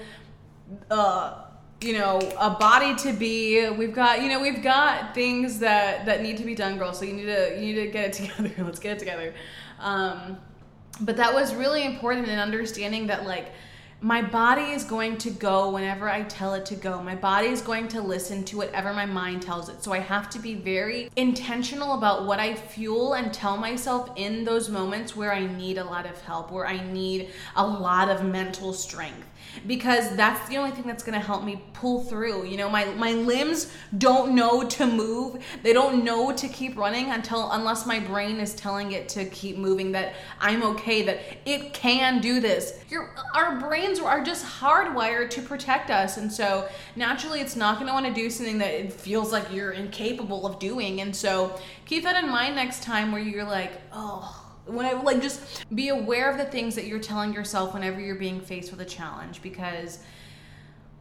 uh 0.90 1.44
you 1.80 1.92
know 1.92 2.18
a 2.38 2.50
body 2.50 2.94
to 2.96 3.12
be. 3.12 3.68
We've 3.70 3.94
got 3.94 4.22
you 4.22 4.28
know 4.28 4.40
we've 4.40 4.62
got 4.62 5.14
things 5.14 5.58
that 5.60 6.04
that 6.06 6.22
need 6.22 6.36
to 6.38 6.44
be 6.44 6.54
done 6.54 6.78
girl 6.78 6.92
so 6.92 7.04
you 7.04 7.14
need 7.14 7.26
to 7.26 7.54
you 7.54 7.74
need 7.74 7.74
to 7.74 7.86
get 7.88 8.04
it 8.06 8.12
together. 8.36 8.64
Let's 8.64 8.78
get 8.78 8.96
it 8.96 8.98
together. 8.98 9.34
Um 9.78 10.38
but 11.00 11.16
that 11.18 11.32
was 11.32 11.54
really 11.54 11.84
important 11.84 12.28
in 12.28 12.38
understanding 12.38 13.06
that 13.08 13.26
like 13.26 13.52
my 14.02 14.20
body 14.20 14.72
is 14.72 14.84
going 14.84 15.16
to 15.16 15.30
go 15.30 15.70
whenever 15.70 16.08
I 16.08 16.22
tell 16.24 16.52
it 16.52 16.66
to 16.66 16.74
go. 16.74 17.02
My 17.02 17.14
body 17.14 17.48
is 17.48 17.62
going 17.62 17.88
to 17.88 18.02
listen 18.02 18.44
to 18.44 18.58
whatever 18.58 18.92
my 18.92 19.06
mind 19.06 19.40
tells 19.40 19.70
it. 19.70 19.82
So 19.82 19.92
I 19.92 20.00
have 20.00 20.28
to 20.30 20.38
be 20.38 20.54
very 20.54 21.08
intentional 21.16 21.94
about 21.94 22.26
what 22.26 22.38
I 22.38 22.54
fuel 22.54 23.14
and 23.14 23.32
tell 23.32 23.56
myself 23.56 24.10
in 24.16 24.44
those 24.44 24.68
moments 24.68 25.16
where 25.16 25.32
I 25.32 25.46
need 25.46 25.78
a 25.78 25.84
lot 25.84 26.04
of 26.04 26.20
help, 26.22 26.52
where 26.52 26.66
I 26.66 26.84
need 26.92 27.30
a 27.56 27.66
lot 27.66 28.10
of 28.10 28.22
mental 28.22 28.74
strength 28.74 29.26
because 29.66 30.14
that's 30.16 30.48
the 30.48 30.56
only 30.56 30.70
thing 30.70 30.86
that's 30.86 31.02
going 31.02 31.18
to 31.18 31.24
help 31.24 31.44
me 31.44 31.62
pull 31.72 32.02
through. 32.02 32.46
You 32.46 32.56
know, 32.56 32.68
my 32.68 32.84
my 32.86 33.12
limbs 33.12 33.72
don't 33.98 34.34
know 34.34 34.62
to 34.64 34.86
move. 34.86 35.42
They 35.62 35.72
don't 35.72 36.04
know 36.04 36.32
to 36.32 36.48
keep 36.48 36.76
running 36.76 37.10
until 37.10 37.50
unless 37.52 37.86
my 37.86 38.00
brain 38.00 38.40
is 38.40 38.54
telling 38.54 38.92
it 38.92 39.08
to 39.10 39.24
keep 39.26 39.56
moving 39.56 39.92
that 39.92 40.14
I'm 40.40 40.62
okay 40.62 41.02
that 41.02 41.20
it 41.44 41.72
can 41.72 42.20
do 42.20 42.40
this. 42.40 42.80
Your 42.88 43.14
our 43.34 43.58
brains 43.60 43.98
are 43.98 44.22
just 44.22 44.44
hardwired 44.44 45.30
to 45.30 45.42
protect 45.42 45.90
us 45.90 46.16
and 46.16 46.32
so 46.32 46.68
naturally 46.94 47.40
it's 47.40 47.56
not 47.56 47.76
going 47.76 47.86
to 47.86 47.92
want 47.92 48.06
to 48.06 48.14
do 48.14 48.30
something 48.30 48.58
that 48.58 48.72
it 48.72 48.92
feels 48.92 49.32
like 49.32 49.52
you're 49.52 49.72
incapable 49.72 50.46
of 50.46 50.58
doing. 50.58 51.00
And 51.00 51.14
so 51.14 51.58
keep 51.84 52.04
that 52.04 52.22
in 52.22 52.30
mind 52.30 52.56
next 52.56 52.82
time 52.82 53.12
where 53.12 53.20
you're 53.20 53.44
like, 53.44 53.72
"Oh, 53.92 54.45
when 54.66 54.84
I 54.84 54.92
like 54.92 55.22
just 55.22 55.64
be 55.74 55.88
aware 55.88 56.30
of 56.30 56.38
the 56.38 56.44
things 56.44 56.74
that 56.74 56.86
you're 56.86 56.98
telling 56.98 57.32
yourself 57.32 57.72
whenever 57.72 58.00
you're 58.00 58.16
being 58.16 58.40
faced 58.40 58.70
with 58.70 58.80
a 58.80 58.84
challenge 58.84 59.42
because 59.42 60.00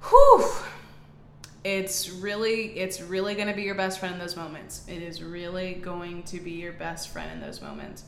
whew 0.07 0.45
it's 1.65 2.11
really 2.11 2.77
it's 2.77 3.01
really 3.01 3.33
going 3.33 3.47
to 3.47 3.53
be 3.53 3.63
your 3.63 3.73
best 3.73 3.99
friend 3.99 4.13
in 4.13 4.19
those 4.19 4.35
moments. 4.35 4.83
It 4.87 5.01
is 5.01 5.23
really 5.23 5.73
going 5.73 6.21
to 6.23 6.39
be 6.39 6.51
your 6.51 6.73
best 6.73 7.09
friend 7.09 7.31
in 7.31 7.41
those 7.41 7.59
moments. 7.59 8.03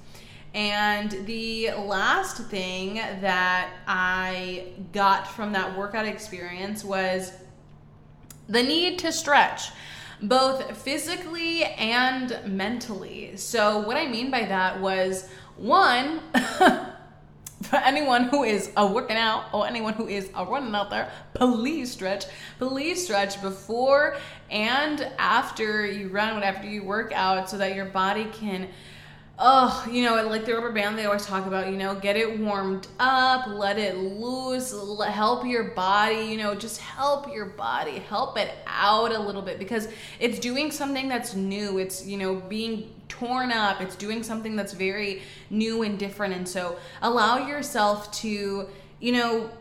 And 0.54 1.12
the 1.26 1.72
last 1.72 2.38
thing 2.46 2.96
that 2.96 3.74
I 3.88 4.68
got 4.94 5.28
from 5.28 5.54
that 5.54 5.76
workout 5.76 6.06
experience 6.06 6.84
was 6.84 7.32
the 8.48 8.62
need 8.62 9.00
to 9.00 9.12
stretch 9.12 9.72
both 10.22 10.78
physically 10.78 11.64
and 11.64 12.40
mentally. 12.46 13.38
So, 13.38 13.80
what 13.80 13.98
I 13.98 14.08
mean 14.08 14.30
by 14.30 14.46
that 14.46 14.80
was 14.80 15.30
one, 15.58 16.22
for 17.64 17.78
anyone 17.78 18.26
who 18.26 18.44
is 18.44 18.72
a 18.78 18.86
working 18.86 19.18
out 19.18 19.46
or 19.54 19.68
anyone 19.68 19.94
who 19.94 20.08
is 20.08 20.30
a 20.36 20.46
running 20.46 20.74
out 20.74 20.90
there, 20.90 21.12
please 21.34 21.92
stretch. 21.92 22.26
Please 22.60 23.04
stretch 23.04 23.42
before 23.42 24.18
and 24.50 25.02
after 25.18 25.86
you 25.86 26.10
run, 26.10 26.42
after 26.44 26.68
you 26.68 26.84
work 26.84 27.12
out, 27.14 27.50
so 27.50 27.58
that 27.58 27.76
your 27.76 27.86
body 27.86 28.26
can 28.34 28.70
oh, 29.40 29.88
you 29.92 30.04
know, 30.04 30.16
like 30.28 30.46
the 30.46 30.54
rubber 30.54 30.72
band 30.72 30.98
they 30.98 31.06
always 31.06 31.26
talk 31.26 31.46
about, 31.46 31.68
you 31.68 31.78
know, 31.78 31.94
get 31.94 32.16
it 32.16 32.40
warmed 32.40 32.88
up, 33.00 33.48
let 33.48 33.78
it 33.78 33.98
loose, 33.98 34.74
help 35.06 35.46
your 35.46 35.66
body, 35.66 36.26
you 36.26 36.38
know, 36.38 36.56
just 36.56 36.82
help 36.82 37.32
your 37.32 37.46
body, 37.46 38.00
help 38.00 38.38
it 38.38 38.52
out 38.66 39.12
a 39.12 39.20
little 39.20 39.44
bit 39.44 39.60
because 39.60 39.88
it's 40.20 40.40
doing 40.40 40.72
something 40.72 41.08
that's 41.08 41.36
new. 41.36 41.78
It's, 41.78 42.06
you 42.06 42.18
know, 42.18 42.36
being 42.36 42.94
torn 43.10 43.52
up, 43.52 43.80
it's 43.80 43.96
doing 43.96 44.24
something 44.24 44.56
that's 44.56 44.74
very 44.74 45.22
new 45.52 45.84
and 45.84 46.00
different. 46.00 46.34
And 46.34 46.48
so 46.48 46.78
allow 47.04 47.48
yourself 47.48 48.12
to, 48.22 48.68
you 49.00 49.12
know, 49.12 49.52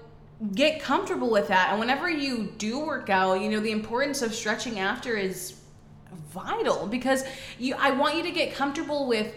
get 0.54 0.80
comfortable 0.80 1.30
with 1.30 1.48
that. 1.48 1.68
And 1.70 1.80
whenever 1.80 2.08
you 2.08 2.52
do 2.56 2.78
work 2.78 3.10
out, 3.10 3.42
you 3.42 3.50
know, 3.50 3.60
the 3.60 3.72
importance 3.72 4.22
of 4.22 4.34
stretching 4.34 4.78
after 4.78 5.16
is 5.16 5.54
vital 6.32 6.86
because 6.86 7.24
you 7.58 7.74
I 7.78 7.90
want 7.90 8.16
you 8.16 8.22
to 8.22 8.30
get 8.30 8.54
comfortable 8.54 9.06
with 9.06 9.34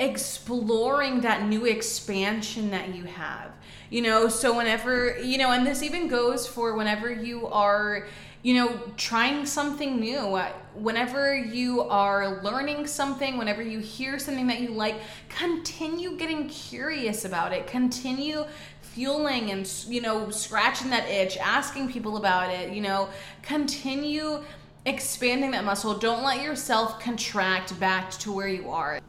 exploring 0.00 1.20
that 1.20 1.46
new 1.46 1.66
expansion 1.66 2.70
that 2.70 2.94
you 2.94 3.04
have. 3.04 3.52
You 3.90 4.02
know, 4.02 4.28
so 4.28 4.56
whenever, 4.56 5.18
you 5.18 5.36
know, 5.36 5.50
and 5.50 5.66
this 5.66 5.82
even 5.82 6.08
goes 6.08 6.46
for 6.46 6.74
whenever 6.74 7.12
you 7.12 7.46
are, 7.48 8.06
you 8.42 8.54
know, 8.54 8.80
trying 8.96 9.44
something 9.44 10.00
new, 10.00 10.36
uh, 10.36 10.50
whenever 10.74 11.36
you 11.36 11.82
are 11.82 12.42
learning 12.42 12.86
something, 12.86 13.36
whenever 13.36 13.62
you 13.62 13.78
hear 13.80 14.18
something 14.18 14.46
that 14.46 14.60
you 14.60 14.70
like, 14.70 14.94
continue 15.28 16.16
getting 16.16 16.48
curious 16.48 17.26
about 17.26 17.52
it. 17.52 17.66
Continue 17.66 18.44
fueling 18.80 19.50
and, 19.50 19.70
you 19.86 20.00
know, 20.00 20.30
scratching 20.30 20.88
that 20.90 21.06
itch, 21.08 21.36
asking 21.36 21.92
people 21.92 22.16
about 22.16 22.48
it, 22.48 22.72
you 22.72 22.80
know, 22.80 23.08
continue 23.42 24.42
expanding 24.86 25.50
that 25.50 25.64
muscle. 25.64 25.98
Don't 25.98 26.22
let 26.22 26.42
yourself 26.42 27.00
contract 27.00 27.78
back 27.78 28.10
to 28.12 28.32
where 28.32 28.48
you 28.48 28.70
are 28.70 29.00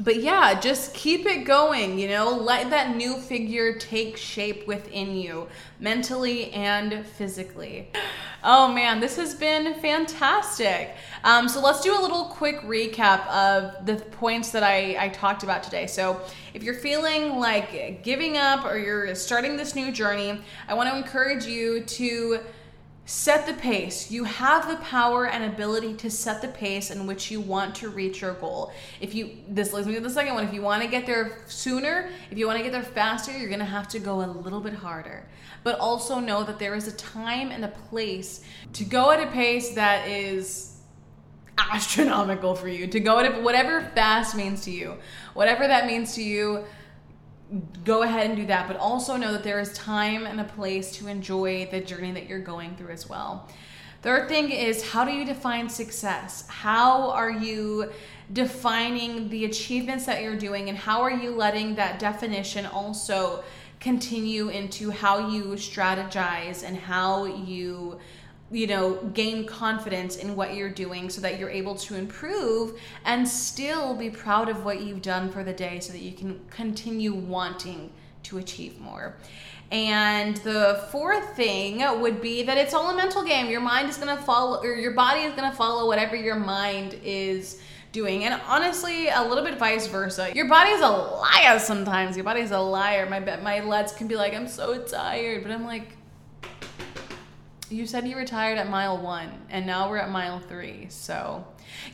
but 0.00 0.20
yeah, 0.20 0.58
just 0.58 0.92
keep 0.92 1.24
it 1.24 1.44
going, 1.44 1.98
you 1.98 2.08
know, 2.08 2.30
let 2.30 2.70
that 2.70 2.96
new 2.96 3.16
figure 3.16 3.78
take 3.78 4.16
shape 4.16 4.66
within 4.66 5.16
you, 5.16 5.46
mentally 5.78 6.50
and 6.50 7.06
physically. 7.06 7.90
Oh 8.42 8.72
man, 8.72 8.98
this 8.98 9.16
has 9.16 9.34
been 9.34 9.74
fantastic. 9.74 10.96
Um, 11.22 11.48
so 11.48 11.60
let's 11.60 11.80
do 11.80 11.96
a 11.96 12.00
little 12.02 12.24
quick 12.24 12.60
recap 12.62 13.26
of 13.28 13.86
the 13.86 13.96
points 13.96 14.50
that 14.50 14.64
I, 14.64 14.96
I 14.98 15.08
talked 15.10 15.44
about 15.44 15.62
today. 15.62 15.86
So 15.86 16.20
if 16.54 16.62
you're 16.64 16.74
feeling 16.74 17.38
like 17.38 18.02
giving 18.02 18.36
up 18.36 18.64
or 18.64 18.76
you're 18.76 19.14
starting 19.14 19.56
this 19.56 19.76
new 19.76 19.92
journey, 19.92 20.40
I 20.66 20.74
want 20.74 20.90
to 20.90 20.96
encourage 20.96 21.46
you 21.46 21.84
to 21.84 22.40
Set 23.06 23.46
the 23.46 23.52
pace. 23.54 24.10
You 24.10 24.24
have 24.24 24.66
the 24.66 24.76
power 24.76 25.26
and 25.26 25.44
ability 25.44 25.92
to 25.94 26.10
set 26.10 26.40
the 26.40 26.48
pace 26.48 26.90
in 26.90 27.06
which 27.06 27.30
you 27.30 27.38
want 27.38 27.74
to 27.76 27.90
reach 27.90 28.22
your 28.22 28.32
goal. 28.32 28.72
If 28.98 29.14
you, 29.14 29.30
this 29.46 29.74
leads 29.74 29.86
me 29.86 29.94
to 29.94 30.00
the 30.00 30.08
second 30.08 30.34
one. 30.34 30.44
If 30.44 30.54
you 30.54 30.62
want 30.62 30.82
to 30.82 30.88
get 30.88 31.04
there 31.04 31.42
sooner, 31.46 32.08
if 32.30 32.38
you 32.38 32.46
want 32.46 32.58
to 32.58 32.62
get 32.62 32.72
there 32.72 32.82
faster, 32.82 33.36
you're 33.36 33.48
going 33.48 33.58
to 33.58 33.66
have 33.66 33.88
to 33.88 33.98
go 33.98 34.24
a 34.24 34.26
little 34.26 34.60
bit 34.60 34.72
harder. 34.72 35.28
But 35.64 35.78
also 35.78 36.18
know 36.18 36.44
that 36.44 36.58
there 36.58 36.74
is 36.74 36.88
a 36.88 36.92
time 36.92 37.50
and 37.50 37.64
a 37.64 37.68
place 37.68 38.42
to 38.72 38.84
go 38.84 39.10
at 39.10 39.20
a 39.20 39.30
pace 39.30 39.74
that 39.74 40.08
is 40.08 40.80
astronomical 41.58 42.54
for 42.54 42.68
you, 42.68 42.86
to 42.86 43.00
go 43.00 43.18
at 43.18 43.42
whatever 43.42 43.82
fast 43.94 44.34
means 44.34 44.64
to 44.64 44.70
you. 44.70 44.96
Whatever 45.34 45.66
that 45.66 45.86
means 45.86 46.14
to 46.14 46.22
you, 46.22 46.64
go 47.84 48.02
ahead 48.02 48.26
and 48.26 48.36
do 48.36 48.46
that, 48.46 48.66
but 48.68 48.76
also 48.76 49.16
know 49.16 49.32
that 49.32 49.44
there 49.44 49.60
is 49.60 49.72
time 49.74 50.26
and 50.26 50.40
a 50.40 50.44
place 50.44 50.92
to 50.92 51.08
enjoy 51.08 51.68
the 51.70 51.80
journey 51.80 52.12
that 52.12 52.28
you're 52.28 52.40
going 52.40 52.74
through 52.76 52.92
as 52.92 53.08
well. 53.08 53.48
Third 54.02 54.28
thing 54.28 54.50
is 54.50 54.90
how 54.90 55.04
do 55.04 55.12
you 55.12 55.24
define 55.24 55.68
success? 55.68 56.46
How 56.48 57.10
are 57.10 57.30
you 57.30 57.90
defining 58.32 59.28
the 59.28 59.44
achievements 59.44 60.06
that 60.06 60.22
you're 60.22 60.36
doing, 60.36 60.68
and 60.68 60.76
how 60.76 61.00
are 61.02 61.10
you 61.10 61.30
letting 61.30 61.74
that 61.76 61.98
definition 61.98 62.66
also 62.66 63.44
continue 63.80 64.48
into 64.48 64.90
how 64.90 65.28
you 65.28 65.44
strategize 65.56 66.64
and 66.66 66.76
how 66.76 67.24
you 67.26 67.98
you 68.54 68.68
know, 68.68 68.94
gain 69.14 69.44
confidence 69.44 70.16
in 70.16 70.36
what 70.36 70.54
you're 70.54 70.70
doing 70.70 71.10
so 71.10 71.20
that 71.20 71.40
you're 71.40 71.50
able 71.50 71.74
to 71.74 71.96
improve 71.96 72.80
and 73.04 73.26
still 73.26 73.94
be 73.94 74.08
proud 74.08 74.48
of 74.48 74.64
what 74.64 74.80
you've 74.80 75.02
done 75.02 75.28
for 75.28 75.42
the 75.42 75.52
day 75.52 75.80
so 75.80 75.92
that 75.92 76.00
you 76.00 76.12
can 76.12 76.40
continue 76.50 77.12
wanting 77.12 77.90
to 78.22 78.38
achieve 78.38 78.80
more. 78.80 79.16
And 79.72 80.36
the 80.38 80.86
fourth 80.92 81.34
thing 81.34 81.82
would 82.00 82.22
be 82.22 82.44
that 82.44 82.56
it's 82.56 82.74
all 82.74 82.90
a 82.90 82.96
mental 82.96 83.24
game. 83.24 83.50
Your 83.50 83.60
mind 83.60 83.88
is 83.88 83.96
going 83.96 84.16
to 84.16 84.22
follow, 84.22 84.62
or 84.62 84.76
your 84.76 84.92
body 84.92 85.22
is 85.22 85.34
going 85.34 85.50
to 85.50 85.56
follow 85.56 85.88
whatever 85.88 86.14
your 86.14 86.36
mind 86.36 86.96
is 87.02 87.60
doing. 87.90 88.24
And 88.24 88.40
honestly, 88.46 89.08
a 89.08 89.22
little 89.22 89.42
bit 89.42 89.58
vice 89.58 89.88
versa. 89.88 90.32
Your 90.32 90.48
body's 90.48 90.80
a 90.80 90.88
liar 90.88 91.58
sometimes. 91.58 92.16
Your 92.16 92.24
body's 92.24 92.52
a 92.52 92.60
liar. 92.60 93.08
My 93.10 93.18
my 93.18 93.60
legs 93.60 93.90
can 93.92 94.06
be 94.06 94.14
like, 94.14 94.32
I'm 94.32 94.46
so 94.46 94.80
tired, 94.82 95.42
but 95.42 95.50
I'm 95.50 95.64
like, 95.64 95.96
you 97.70 97.86
said 97.86 98.06
you 98.06 98.16
retired 98.16 98.58
at 98.58 98.68
mile 98.68 98.98
one, 98.98 99.30
and 99.50 99.66
now 99.66 99.88
we're 99.88 99.98
at 99.98 100.10
mile 100.10 100.38
three. 100.40 100.86
So 100.88 101.44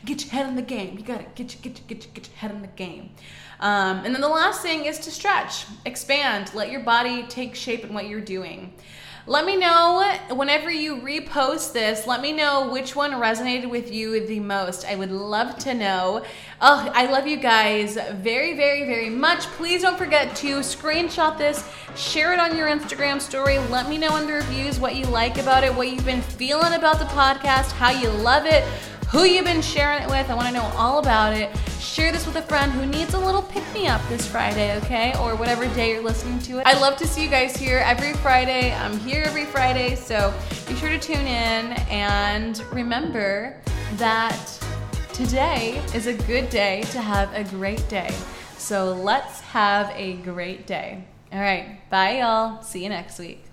get 0.05 0.23
your 0.23 0.31
head 0.31 0.47
in 0.47 0.55
the 0.55 0.61
game. 0.61 0.97
You 0.97 1.03
gotta 1.03 1.25
get 1.35 1.53
your 1.53 1.61
get 1.61 1.79
your 1.79 1.87
get 1.87 2.03
your 2.03 2.13
get 2.13 2.27
your 2.27 2.37
head 2.37 2.51
in 2.51 2.61
the 2.61 2.67
game. 2.67 3.11
Um, 3.59 4.03
and 4.03 4.13
then 4.13 4.21
the 4.21 4.27
last 4.29 4.61
thing 4.61 4.85
is 4.85 4.97
to 4.99 5.11
stretch, 5.11 5.65
expand, 5.85 6.51
let 6.55 6.71
your 6.71 6.81
body 6.81 7.23
take 7.23 7.53
shape 7.55 7.83
in 7.83 7.93
what 7.93 8.07
you're 8.07 8.19
doing. 8.19 8.73
Let 9.27 9.45
me 9.45 9.55
know 9.55 10.17
whenever 10.31 10.71
you 10.71 10.97
repost 10.97 11.73
this, 11.73 12.07
let 12.07 12.21
me 12.21 12.31
know 12.31 12.71
which 12.71 12.95
one 12.95 13.11
resonated 13.11 13.69
with 13.69 13.93
you 13.93 14.25
the 14.25 14.39
most. 14.39 14.83
I 14.83 14.95
would 14.95 15.11
love 15.11 15.59
to 15.59 15.75
know. 15.75 16.23
Oh, 16.59 16.91
I 16.93 17.05
love 17.05 17.27
you 17.27 17.37
guys 17.37 17.99
very, 18.13 18.55
very, 18.55 18.85
very 18.85 19.11
much. 19.11 19.41
Please 19.57 19.83
don't 19.83 19.97
forget 19.97 20.35
to 20.37 20.57
screenshot 20.61 21.37
this, 21.37 21.63
share 21.95 22.33
it 22.33 22.39
on 22.39 22.57
your 22.57 22.67
Instagram 22.67 23.21
story. 23.21 23.59
Let 23.59 23.87
me 23.87 23.99
know 23.99 24.17
in 24.17 24.25
the 24.25 24.33
reviews 24.33 24.79
what 24.79 24.95
you 24.95 25.05
like 25.05 25.37
about 25.37 25.63
it, 25.63 25.73
what 25.75 25.91
you've 25.91 26.05
been 26.05 26.23
feeling 26.23 26.73
about 26.73 26.97
the 26.97 27.05
podcast, 27.05 27.71
how 27.73 27.91
you 27.91 28.09
love 28.09 28.45
it 28.47 28.63
who 29.11 29.25
you've 29.25 29.43
been 29.43 29.61
sharing 29.61 30.03
it 30.03 30.09
with. 30.09 30.29
I 30.29 30.33
want 30.35 30.47
to 30.47 30.53
know 30.53 30.71
all 30.77 30.99
about 30.99 31.35
it. 31.35 31.53
Share 31.91 32.13
this 32.13 32.25
with 32.25 32.37
a 32.37 32.41
friend 32.43 32.71
who 32.71 32.85
needs 32.85 33.15
a 33.15 33.19
little 33.19 33.41
pick 33.41 33.65
me 33.73 33.85
up 33.85 34.01
this 34.07 34.25
Friday, 34.25 34.77
okay? 34.77 35.13
Or 35.19 35.35
whatever 35.35 35.67
day 35.75 35.91
you're 35.91 36.01
listening 36.01 36.39
to 36.43 36.59
it. 36.59 36.65
I 36.65 36.79
love 36.79 36.95
to 36.95 37.05
see 37.05 37.21
you 37.21 37.29
guys 37.29 37.57
here 37.57 37.79
every 37.79 38.13
Friday. 38.13 38.71
I'm 38.71 38.97
here 38.99 39.23
every 39.25 39.43
Friday, 39.43 39.95
so 39.95 40.33
be 40.69 40.75
sure 40.75 40.87
to 40.87 40.97
tune 40.97 41.27
in 41.27 41.73
and 41.89 42.63
remember 42.71 43.57
that 43.97 44.39
today 45.11 45.83
is 45.93 46.07
a 46.07 46.13
good 46.13 46.49
day 46.49 46.83
to 46.93 47.01
have 47.01 47.33
a 47.33 47.43
great 47.43 47.85
day. 47.89 48.15
So 48.57 48.93
let's 48.93 49.41
have 49.41 49.91
a 49.93 50.13
great 50.13 50.65
day. 50.65 51.03
All 51.33 51.41
right, 51.41 51.77
bye, 51.89 52.19
y'all. 52.19 52.63
See 52.63 52.83
you 52.83 52.89
next 52.89 53.19
week. 53.19 53.50